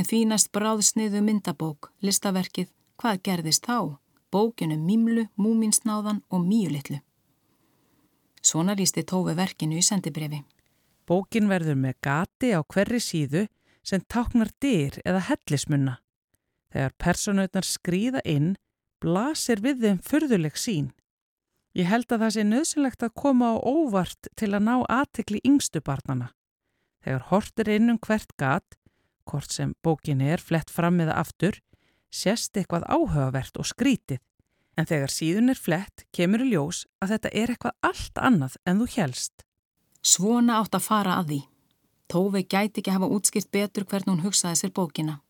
[0.00, 3.98] en því næst bráðsniðu myndabók, listaverkið, hvað gerðist þá,
[4.32, 7.02] bókinu Mímlu, Múminsnáðan og Míulitlu.
[8.42, 10.40] Svona lísti tófi verkinu í sendibrefi.
[11.06, 13.44] Bókin verður með gati á hverri síðu
[13.84, 15.98] sem táknar dyr eða hellismunna.
[16.72, 18.54] Þegar personautnar skrýða inn
[19.02, 20.92] blasir við þeim fyrðuleg sín.
[21.76, 25.80] Ég held að það sé nöðsynlegt að koma á óvart til að ná aðtekli yngstu
[25.84, 26.32] barnana.
[27.02, 28.76] Þegar hortir inn um hvert gat,
[29.26, 31.58] hvort sem bókin er flett fram eða aftur,
[32.12, 34.20] sést eitthvað áhugavert og skrítið.
[34.76, 38.82] En þegar síðun er flett, kemur í ljós að þetta er eitthvað allt annað en
[38.82, 39.44] þú helst.
[40.02, 41.40] Svona átt að fara að því.
[42.12, 45.20] Tófi gæti ekki hafa útskipt betur hvern hún hugsaði sér bókina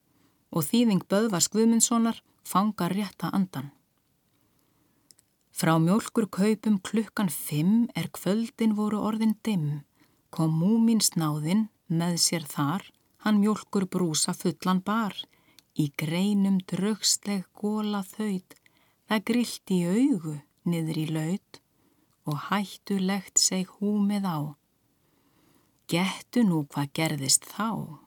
[0.52, 3.70] og þýðing Böðvars Guðmundssonar fanga rétta andan.
[5.52, 9.82] Frá mjölkur kaupum klukkan fimm er kvöldin voru orðin dimm,
[10.30, 12.86] kom múmin snáðinn með sér þar,
[13.22, 15.14] hann mjölkur brúsa fullan bar,
[15.76, 18.56] í greinum drögstleg góla þaut,
[19.08, 21.60] það grillt í augu niður í laut
[22.26, 24.38] og hættulegt seg húmið á.
[25.90, 28.01] Gettu nú hvað gerðist þá?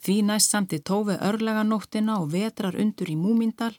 [0.00, 3.74] Því næst samti tófi örleganóttina og vetrar undur í múmindal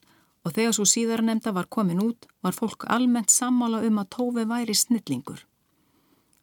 [0.46, 4.76] og þegar svo síðarnemda var komin út var fólk almennt sammála um að tófi væri
[4.78, 5.46] snillingur.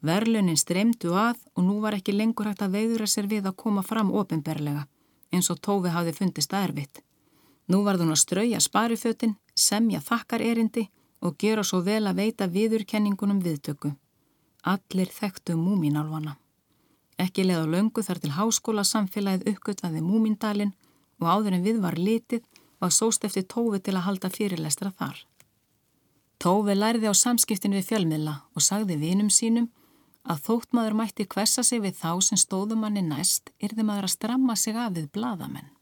[0.02, 3.82] Verlunin streymdu að og nú var ekki lengur hægt að veiðra sér við að koma
[3.82, 4.86] fram ofinberlega
[5.32, 7.02] eins og tófi hafði fundist erfitt.
[7.68, 10.88] Nú var hún að strauja sparifötin, semja þakkar erindi
[11.20, 13.92] og gera svo vel að veita viðurkenningunum viðtöku.
[14.64, 16.38] Allir þekktu múminálvana.
[17.18, 20.74] Ekki leið á löngu þar til háskóla samfélagið uppgötvaði múmindalinn
[21.18, 22.44] og áður en við var litið
[22.78, 25.18] var sóst eftir Tófi til að halda fyrirlestra þar.
[26.38, 29.66] Tófi lærði á samskiptin við fjölmiðla og sagði vinum sínum
[30.28, 34.14] að þótt maður mætti hversa sig við þá sem stóðum manni næst yrði maður að
[34.14, 35.72] stramma sig af við bladamenn.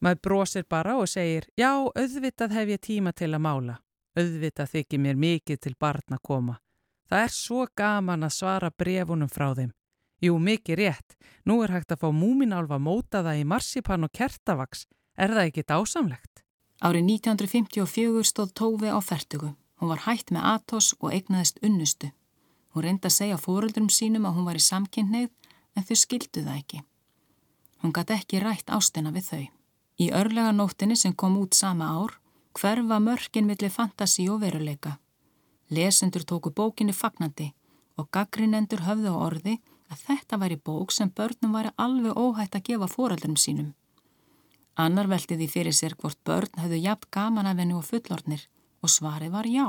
[0.00, 3.80] Maður brosir bara og segir, já, auðvitað hef ég tíma til að mála.
[4.16, 6.56] Auðvitað þykir mér mikið til barn að koma.
[7.10, 9.74] Það er svo gaman að svara brefunum frá þeim.
[10.20, 11.16] Jú, mikið rétt.
[11.48, 14.84] Nú er hægt að fá múminálfa mótaða í marsipan og kertavaks.
[15.16, 16.44] Er það ekki dásamlegt?
[16.80, 19.54] Árið 1954 stóð Tófi á fertugu.
[19.80, 22.12] Hún var hægt með Atos og eignaðist unnustu.
[22.72, 25.30] Hún reyndi að segja fóröldrum sínum að hún var í samkynneið
[25.76, 26.82] en þau skildu það ekki.
[27.80, 29.44] Hún gæti ekki rætt ástina við þau.
[30.00, 32.20] Í örlega nóttinni sem kom út sama ár
[32.56, 34.98] hverfa mörkin millir fantasi og veruleika.
[35.70, 37.52] Lesendur tóku bókinni fagnandi
[37.96, 39.56] og gaggrinendur höfðu á orði
[39.90, 43.74] að þetta væri bók sem börnum væri alveg óhætt að gefa foreldurum sínum.
[44.78, 48.46] Annar velti því fyrir sér hvort börn höfðu jafn gaman af hennu og fullornir
[48.82, 49.66] og svarið var já.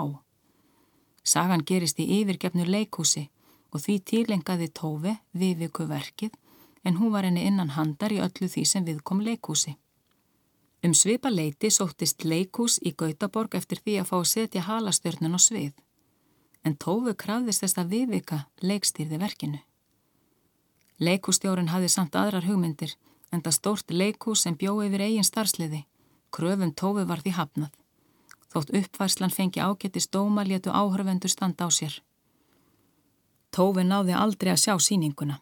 [1.23, 3.27] Sagan gerist í yfirgefnu leikhúsi
[3.71, 6.37] og því tílengaði Tófi viðviku verkið
[6.83, 9.75] en hún var henni innan handar í öllu því sem viðkom leikhúsi.
[10.81, 15.39] Um svipa leiti sóttist leikhús í Gautaborg eftir því að fá að setja halastörnun á
[15.39, 15.73] svið.
[16.65, 19.61] En Tófi krafðist þess að viðvika leikstýrði verkinu.
[21.01, 22.93] Leikhússtjórin hafði samt aðrar hugmyndir
[23.33, 25.85] en það stórt leikhús sem bjóði yfir eigin starfsliði.
[26.31, 27.71] Kröfum Tófi var því hafnað.
[28.51, 31.95] Þótt uppværslan fengi ágætti stóma létu áhörvendur standa á sér.
[33.51, 35.39] Tófi náði aldrei að sjá síninguna.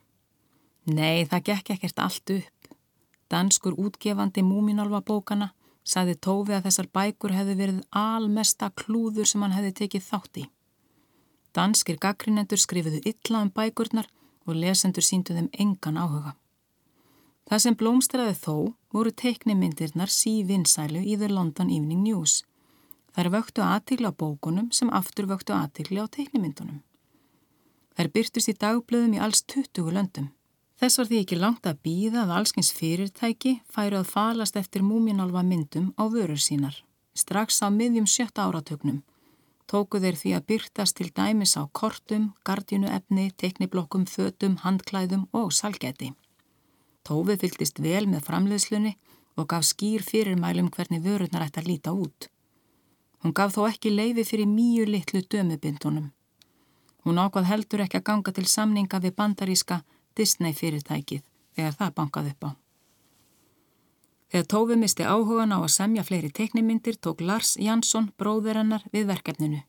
[0.86, 2.70] Nei, það gekk ekkert allt upp.
[3.30, 5.52] Danskur útgefandi múminálfa bókana
[5.84, 10.46] sagði Tófi að þessar bækur hefði verið almesta klúður sem hann hefði tekið þátt í.
[11.54, 14.08] Danskir gaggrinendur skrifuðu illa um bækurnar
[14.50, 16.36] og lesendur síndu þeim engan áhuga.
[17.50, 18.56] Það sem blómstraði þó
[18.94, 22.44] voru teiknimyndirnar sívinsælu í The London Evening News.
[23.16, 26.84] Þær vöktu aðtigli á bókunum sem aftur vöktu aðtigli á teiknimyndunum.
[27.98, 30.30] Þær byrtust í dagblöðum í alls 20 löndum.
[30.80, 35.42] Þess var því ekki langt að býða að allskins fyrirtæki færu að falast eftir múminálfa
[35.44, 36.78] myndum á vörur sínar.
[37.18, 39.02] Strax á miðjum sjötta áratögnum
[39.70, 46.14] tóku þeir því að byrtast til dæmis á kortum, gardjunuefni, teikniblokkum, fötum, handklæðum og salgæti.
[47.06, 48.96] Tófi fylgist vel með framleiðslunni
[49.38, 52.30] og gaf skýr fyrirmælum hvernig vörurnar ætti að líta út.
[53.24, 56.10] Hún gaf þó ekki leifi fyrir mýju litlu dömubindunum.
[57.06, 59.84] Hún ákvað heldur ekki að ganga til samninga við bandaríska
[60.18, 61.24] Disney fyrirtækið
[61.56, 62.69] þegar það bankað upp á.
[64.30, 69.08] Þegar Tófi misti áhugan á að semja fleiri teknimyndir tók Lars Jansson, bróður hennar, við
[69.10, 69.64] verkefninu.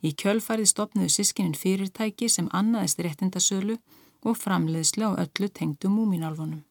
[0.00, 3.76] Í kjölfarið stopnuðu sískinin fyrirtæki sem annaðist réttindasölu
[4.24, 6.62] og framleiðslu á öllu tengdu múminálfunum.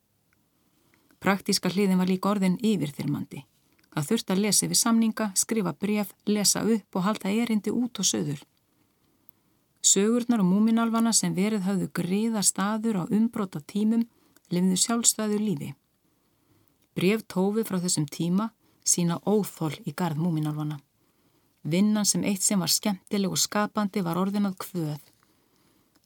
[1.21, 3.45] Praktíska hliðin var líka orðin yfirþyrmandi.
[3.93, 8.09] Það þurfti að lesa við samninga, skrifa bref, lesa upp og halda erindi út og
[8.09, 8.41] söður.
[9.85, 14.07] Sögurnar og múminálfana sem verið hafðu gríða staður á umbróta tímum
[14.49, 15.73] lifðu sjálfstæðu lífi.
[16.93, 18.51] Bref tófi frá þessum tíma
[18.83, 20.79] sína óþól í garð múminálfana.
[21.63, 25.13] Vinnan sem eitt sem var skemmtileg og skapandi var orðinað kvöð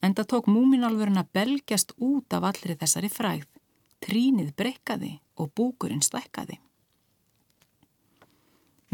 [0.02, 3.46] Enda tók múminálfurinn að belgjast út af allri þessari fræð.
[3.98, 6.60] Trínið breykaði og búkurinn stækkaði.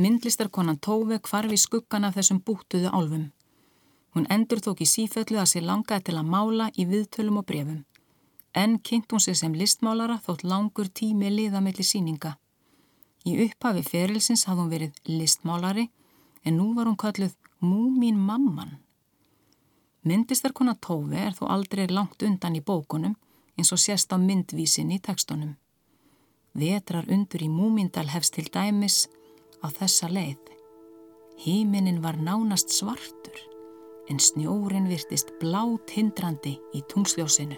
[0.00, 3.26] Myndlistarkonan Tófi kvarfi skuggan af þessum bútuðu álfum.
[4.16, 7.84] Hún endur þók í síföllu að sér langaði til að mála í viðtölum og brefum.
[8.54, 12.36] En kynnt hún sig sem listmálara þótt langur tími liðamilli síninga.
[13.26, 15.88] Í upphafi ferilsins hafði hún verið listmálari
[16.44, 17.34] en nú var hún kalluð
[17.64, 18.78] Múmin mamman.
[20.04, 23.14] Myndistarkona Tófi er þó aldrei langt undan í bókunum
[23.56, 25.54] eins og sérst á myndvísin í tekstunum.
[26.52, 29.06] Vetrar undur í múmindal hefst til dæmis
[29.64, 30.52] á þessa leið.
[31.40, 33.40] Híminin var nánast svartur
[34.12, 37.56] en snjórin virtist blát hindrandi í tungsljósinu.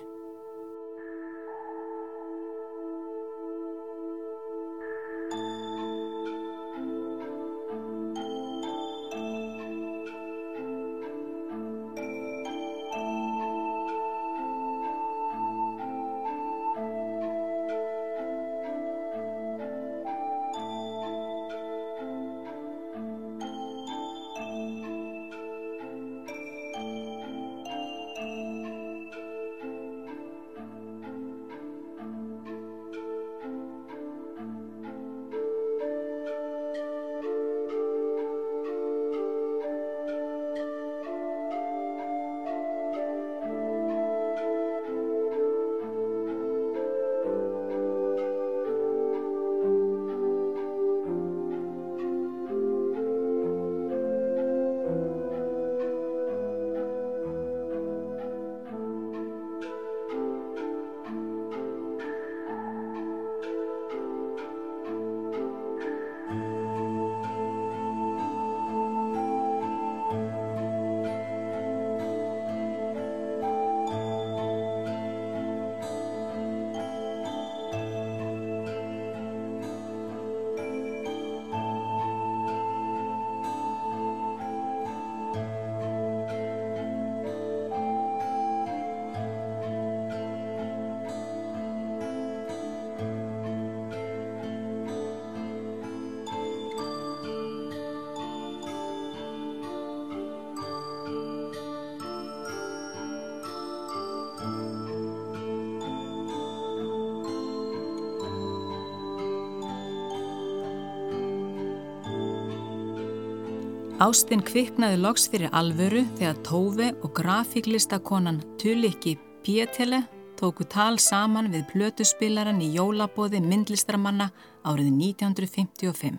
[113.96, 120.02] Ástinn kviknaði loks fyrir alvöru þegar Tófi og grafíklistakonan Tulikki Pietele
[120.36, 124.26] tóku tal saman við plötuspilaran í jólabóði myndlistramanna
[124.68, 126.18] árið 1955.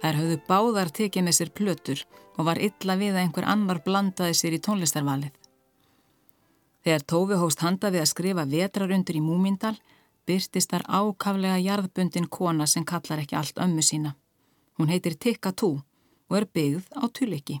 [0.00, 2.04] Þær höfðu báðar tekið með sér plötur
[2.38, 5.34] og var illa við að einhver annar blandaði sér í tónlistarvalið.
[6.80, 9.74] Þegar Tófi hóst handa við að skrifa vetrarundur í Múmindal
[10.24, 14.14] byrtist þar ákaflega jarðbundin kona sem kallar ekki allt ömmu sína.
[14.80, 15.74] Hún heitir Tikka Tú
[16.28, 17.60] og er byggð á Tullikki.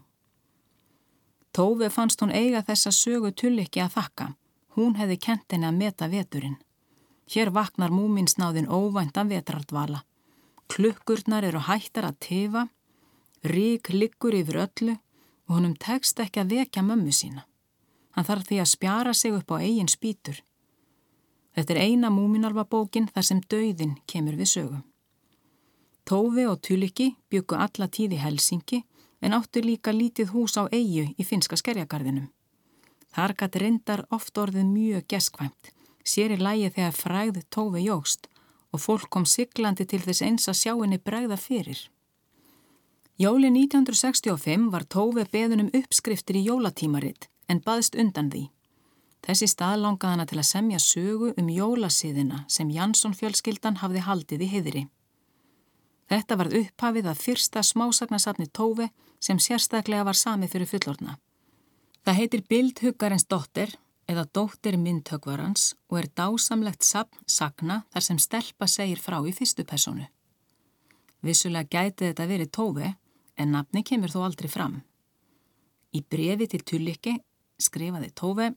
[1.56, 4.26] Tófi fannst hún eiga þessa sögu Tullikki að þakka.
[4.76, 6.58] Hún hefði kent henni að meta veturinn.
[7.32, 10.02] Hér vaknar múminsnáðin óvæntan vetrardvala.
[10.68, 12.66] Klukkurnar eru hættar að tefa,
[13.42, 14.96] rík liggur yfir öllu
[15.46, 17.46] og honum tekst ekki að vekja mömmu sína.
[18.12, 20.42] Hann þarf því að spjara sig upp á eigin spýtur.
[21.56, 24.84] Þetta er eina múminalva bókin þar sem dauðin kemur við sögum.
[26.06, 28.84] Tófi og Tuliki byggu alla tíð í Helsingi
[29.26, 32.28] en áttu líka lítið hús á eigu í finska skerjagarðinum.
[33.10, 35.72] Þar gæti reyndar oft orðið mjög geskvæmt,
[36.06, 38.28] sér í lægi þegar fræð Tófi jógst
[38.70, 41.80] og fólk kom siglandi til þess eins að sjá henni bregða fyrir.
[43.18, 48.44] Jóli 1965 var Tófi beðunum uppskriftir í jólatímaritt en baðst undan því.
[49.26, 54.44] Þessi stað langaði hana til að semja sögu um jólasíðina sem Jansson fjölskyldan hafði haldið
[54.46, 54.82] í hiðri.
[56.06, 58.86] Þetta varð upphafið að fyrsta smásagnasafni Tófi
[59.20, 61.16] sem sérstaklega var sami fyrir fullorna.
[62.06, 63.72] Það heitir Bildhuggarins dóttir
[64.06, 69.66] eða dóttir myndhögvarans og er dásamlegt safn sagna þar sem stelpa segir frá í fyrstu
[69.66, 70.06] personu.
[71.26, 72.92] Vissulega gæti þetta verið Tófi
[73.36, 74.78] en nafni kemur þó aldrei fram.
[75.90, 77.16] Í brefi til Tullikki
[77.58, 78.52] skrifaði Tófi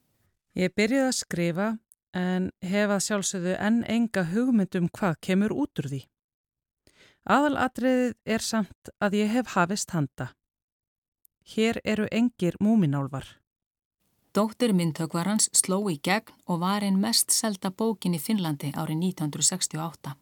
[0.60, 1.68] Ég byrjuði að skrifa
[2.18, 6.02] en hefað sjálfsögðu enn enga hugmyndum hvað kemur út úr því.
[7.28, 10.32] Aðalatriðið er samt að ég hef hafist handa.
[11.50, 13.26] Hér eru engir múminálvar.
[14.34, 20.14] Dóttir myndtökvarans sló í gegn og var einn mest selda bókin í Finnlandi árið 1968.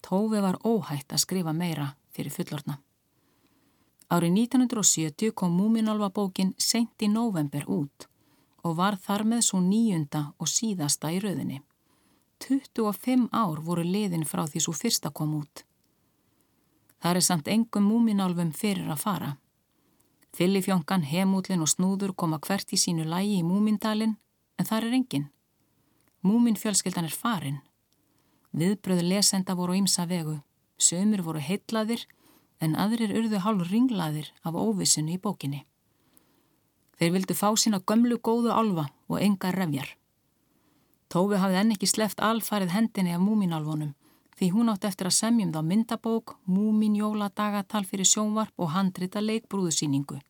[0.00, 2.78] Tófi var óhætt að skrifa meira fyrir fullorna.
[4.08, 8.08] Árið 1970 kom múminálva bókin sent í november út
[8.64, 11.60] og var þar með svo nýjunda og síðasta í rauðinni.
[12.40, 15.65] 25 ár voru liðin frá því svo fyrsta kom út.
[17.06, 19.28] Það er samt engum múminálfum fyrir að fara.
[20.34, 24.16] Fyllifjóngan, hemúlin og snúður koma hvert í sínu lægi í múmindalin
[24.58, 25.28] en þar er engin.
[26.26, 27.60] Múminfjölskeldan er farin.
[28.50, 30.40] Viðbröðu lesenda voru ímsa vegu.
[30.82, 32.02] Sömur voru heitlaðir
[32.58, 35.62] en aðrir urðu hálf ringlaðir af óvissinu í bókinni.
[36.98, 39.94] Þeir vildu fá sína gömlu góðu alfa og enga revjar.
[41.06, 43.94] Tófi hafði enn ekki sleft alfarið hendinni af múminálfunum
[44.36, 50.20] því hún átti eftir að semjum þá myndabók, múmin jóladagatal fyrir sjónvarp og handrita leikbrúðusýningu.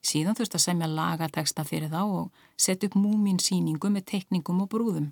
[0.00, 4.70] Síðan þurfti að semja lagateksta fyrir þá og setja upp múmin síningu með teikningum og
[4.72, 5.10] brúðum.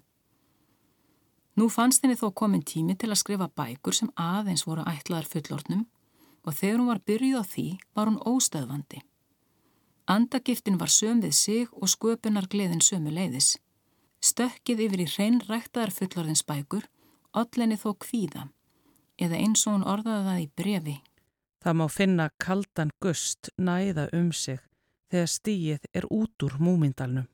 [1.58, 5.84] Nú fannst henni þó komin tími til að skrifa bækur sem aðeins voru ætlaðar fullornum
[6.46, 9.02] og þegar hún var byrjuð á því var hún óstöðvandi.
[10.08, 13.58] Andagiftin var söm við sig og sköpunar gleðin sömu leiðis.
[14.24, 16.86] Stökkið yfir í hrein ræktaðar fullorðins bækur
[17.36, 18.48] Ollinni þó kvíða
[19.18, 20.96] eða eins og hún orðaði það í brefi.
[21.58, 24.60] Það má finna kaldan gust næða um sig
[25.10, 27.26] þegar stíið er út úr múmindalnum.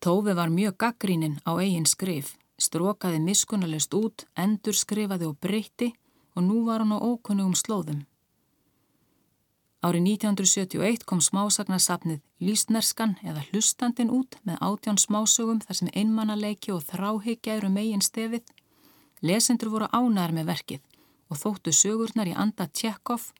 [0.00, 5.92] Tófi var mjög gaggríninn á eigin skrif, strókaði miskunnalist út, endur skrifaði og breytti
[6.34, 8.06] og nú var hann á ókunnugum slóðum.
[9.78, 16.82] Árið 1971 kom smásagnasafnið Lýstnerskan eða Hlustandin út með átján smásögum þar sem einmannaleiki og
[16.88, 18.42] þráhyggja eru megin stefið
[19.22, 20.82] Lesendur voru ánæðar með verkið
[21.28, 23.32] og þóttu sögurnar í anda Tjekkov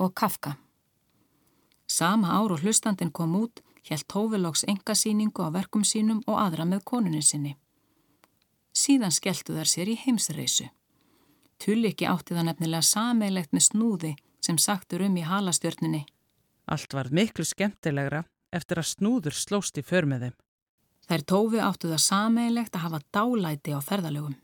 [0.00, 0.56] og Kafka.
[1.86, 6.84] Sama ár og hlustandin kom út helt Tóvilóks engasýningu á verkum sínum og aðra með
[6.84, 7.56] konunin sinni.
[8.72, 10.68] Síðan skelltu þær sér í heimsreisu.
[11.60, 16.04] Tullikki átti það nefnilega sameilegt með snúði sem sagtur um í halastjörninni.
[16.70, 18.22] Allt var miklu skemmtilegra
[18.54, 20.36] eftir að snúður slóst í för með þeim.
[21.10, 24.36] Þær tófi áttu það sameilegt að hafa dálæti á ferðalögum.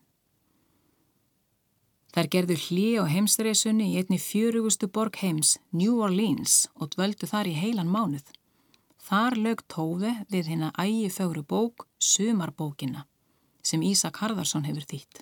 [2.17, 7.51] Þær gerðu hlý á heimsreisunni í einni fjörugustu borg heims, New Orleans, og dvöldu þar
[7.51, 8.31] í heilan mánuð.
[9.05, 13.05] Þar lög tófi við hérna ægi fögru bók, Sumarbókina,
[13.61, 15.21] sem Ísak Harðarsson hefur þýtt.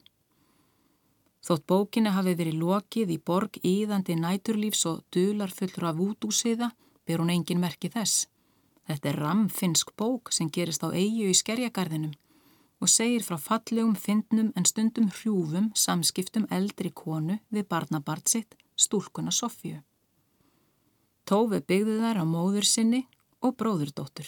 [1.42, 6.70] Þótt bókina hafi verið lokið í borg íðandi næturlífs og dular fullur af útúsiða,
[7.02, 8.28] ber hún engin merki þess.
[8.86, 12.14] Þetta er ramfinsk bók sem gerist á eigu í skerjagarðinum
[12.82, 19.32] og segir frá fallegum, fyndnum en stundum hrjúfum samskiptum eldri konu við barnabart sitt, stúlkuna
[19.32, 19.80] Sofju.
[21.24, 23.04] Tófi byggði þær á móður sinni
[23.40, 24.26] og bróðurdóttur.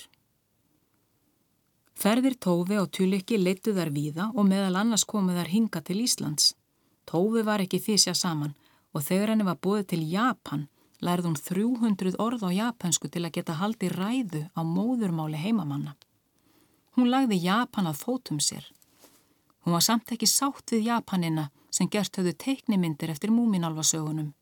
[1.97, 6.55] Ferðir Tófi og Tulikki leittu þær víða og meðal annars komu þær hinga til Íslands.
[7.09, 8.55] Tófi var ekki físja saman
[8.92, 10.66] og þegar henni var búið til Japan
[11.05, 15.97] lærði hún 300 orð á japansku til að geta haldi ræðu á móðurmáli heimamanna.
[16.97, 18.64] Hún lagði Japan að fótum sér.
[19.62, 24.32] Hún var samt ekki sátt við Japanina sem gert höfðu teiknimyndir eftir múminálfasögunum.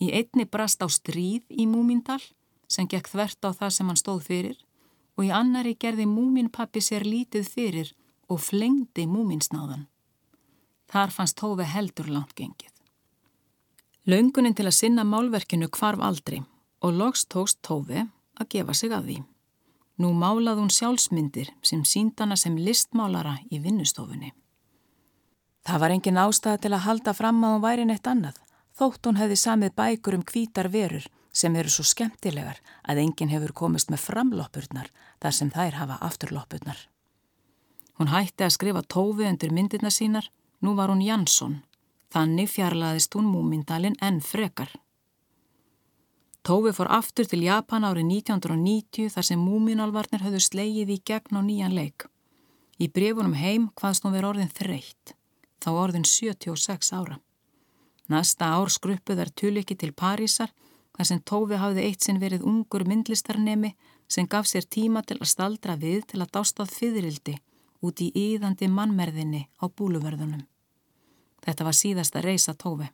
[0.00, 2.22] Í einni brast á stríð í Múmindal
[2.68, 4.56] sem gekk þvert á það sem hann stóð fyrir
[5.16, 7.92] og í annari gerði Múminpappi sér lítið fyrir
[8.32, 9.86] og flengdi Múminsnáðan.
[10.88, 12.72] Þar fannst Tófi heldur langt gengið.
[14.06, 16.42] Laungunin til að sinna málverkinu kvarf aldrei
[16.80, 18.04] og loks tókst Tófi
[18.38, 19.22] að gefa sig af því.
[19.96, 24.32] Nú málað hún sjálfsmyndir sem síndana sem listmálara í vinnustofunni.
[25.66, 28.42] Það var engin ástæða til að halda fram að hún væri neitt annað
[28.76, 33.54] þótt hún hefði samið bækur um kvítar verur sem eru svo skemmtilegar að enginn hefur
[33.56, 34.90] komist með framloppurnar
[35.22, 36.78] þar sem þær hafa afturloppurnar.
[37.96, 40.28] Hún hætti að skrifa tófi undir myndirna sínar,
[40.60, 41.62] nú var hún Jansson,
[42.12, 44.68] þannig fjarlæðist hún múmindalinn enn frekar.
[46.46, 51.42] Tófi fór aftur til Japan árið 1990 þar sem múminalvarnir höfðu slegið í gegn á
[51.42, 52.04] nýjan leik.
[52.78, 55.16] Í brefunum heim hvaðst hún verið orðin þreytt,
[55.58, 57.16] þá orðin 76 ára.
[58.06, 60.52] Næsta ár skruppuð er Tulikki til Parísar
[60.94, 63.72] þar sem Tófi hafði eitt sinn verið ungur myndlistarnemi
[64.06, 67.34] sem gaf sér tíma til að staldra við til að dástað fyririldi
[67.82, 70.46] út í íðandi mannmerðinni á búluverðunum.
[71.42, 72.86] Þetta var síðasta reysa Tófi.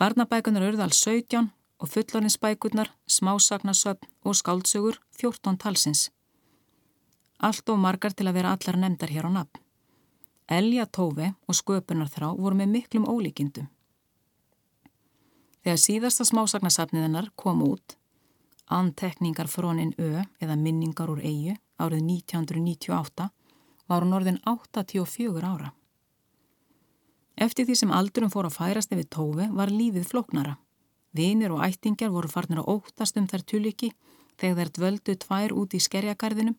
[0.00, 6.08] Barnabækunar urðal 17 og fullorinsbækunar, smásagnasöfn og skáldsögur 14 talsins.
[7.36, 9.60] Allt og margar til að vera allar nefndar hér á nafn.
[10.48, 13.68] Elja Tófi og sköpunarþrá voru með miklum ólíkindum.
[15.60, 17.98] Þegar síðasta smásagnasafniðinnar kom út,
[18.72, 23.28] Antekningar frónin Ö eða Minningar úr Eyju árið 1998,
[23.88, 25.74] var hún orðin 84 ára.
[27.40, 30.58] Eftir því sem aldurum fór að færast yfir Tófi var lífið floknara.
[31.16, 33.94] Vinir og ættingjar voru farnir að óttast um þær tuliki
[34.40, 36.58] þegar þær dvöldu tvær út í skerjagarðinum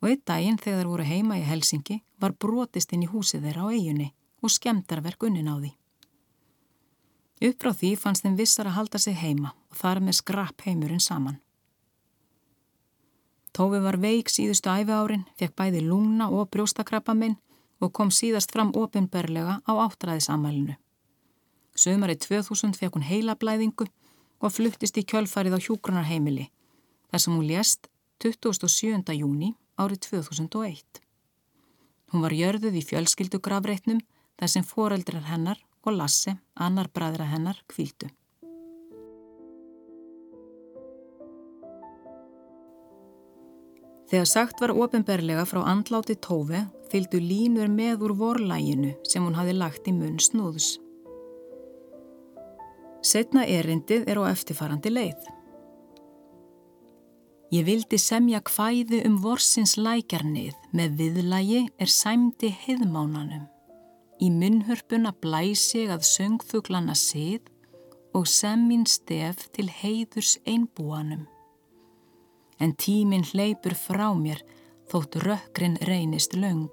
[0.00, 3.64] og einn daginn þegar þær voru heima í Helsingi var brotist inn í húsið þeirra
[3.64, 4.12] á eiginni
[4.44, 5.72] og skemdarverk unnin á því.
[7.48, 11.00] Upp frá því fannst þeim vissar að halda sig heima og þar með skrapp heimurinn
[11.00, 11.40] saman.
[13.56, 17.40] Tófi var veik síðustu æfi árin, fekk bæði lúna og brjóstakrappa minn
[17.80, 20.76] og kom síðast fram ofinberlega á áttræðisamælinu.
[21.76, 23.86] Sömari 2000 fekk hún heila blæðingu
[24.40, 26.50] og fluttist í kjölfarið á hjúgrunarheimili
[27.10, 27.88] þar sem hún lést
[28.20, 29.16] 27.
[29.16, 31.00] júni árið 2001.
[32.12, 34.00] Hún var jörðuð í fjölskyldugrafreitnum
[34.36, 38.10] þar sem foreldrar hennar og Lasse, annar bræðra hennar, kvíldu.
[44.10, 49.54] Þegar sagt var ofinberlega frá andláti Tófi fylgdu línur með úr vorlæginu sem hún hafi
[49.56, 50.78] lagt í munn snúðs.
[53.00, 55.28] Setna erindið er á eftirfarandi leið.
[57.50, 63.48] Ég vildi semja kvæði um vorsins lækjarnið með viðlægi er sæmdi heiðmánanum.
[64.20, 67.48] Í munnhörpuna blæsi að söngfuglana sið
[68.14, 71.24] og semmin stef til heiðurs einbúanum.
[72.60, 74.44] En tíminn hleypur frá mér
[74.90, 76.70] þótt rökkrinn reynist löng.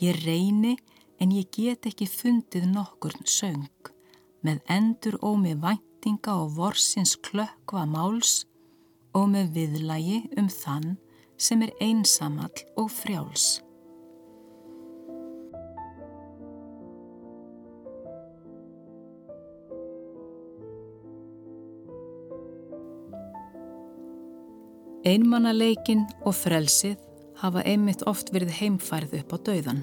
[0.00, 0.78] Ég reyni
[1.20, 3.68] en ég get ekki fundið nokkur söng.
[4.40, 8.46] Með endur og með væntinga og vorsins klökkva máls
[9.12, 10.94] og með viðlægi um þann
[11.36, 13.60] sem er einsamall og frjáls.
[25.04, 27.09] Einmannaleikin og frelsið
[27.40, 29.80] hafa einmitt oft verið heimfærið upp á dauðan.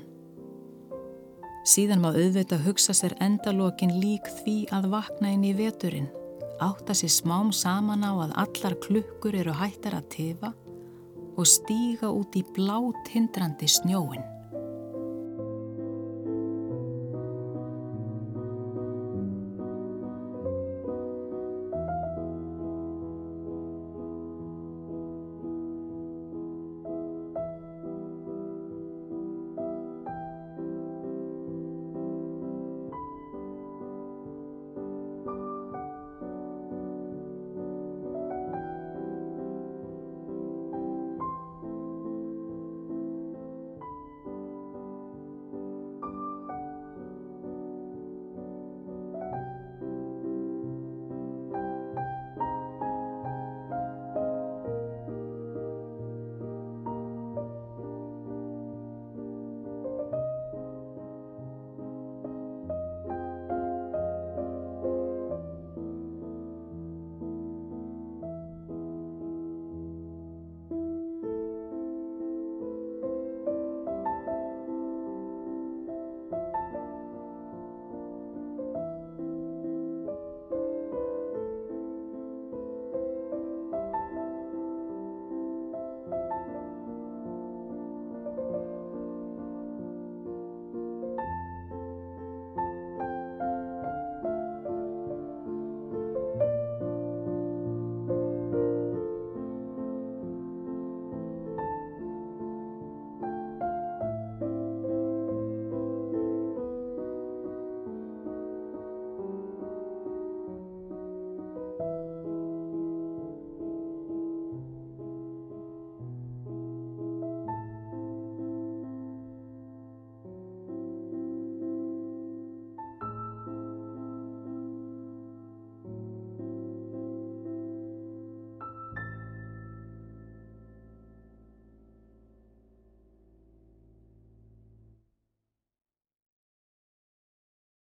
[1.67, 6.07] Síðan má auðvita hugsa sér endalokin lík því að vakna inn í veturinn
[6.63, 10.53] átta sér smám saman á að allar klukkur eru hættar að tefa
[11.37, 14.23] og stíga út í blát hindrandi snjóin.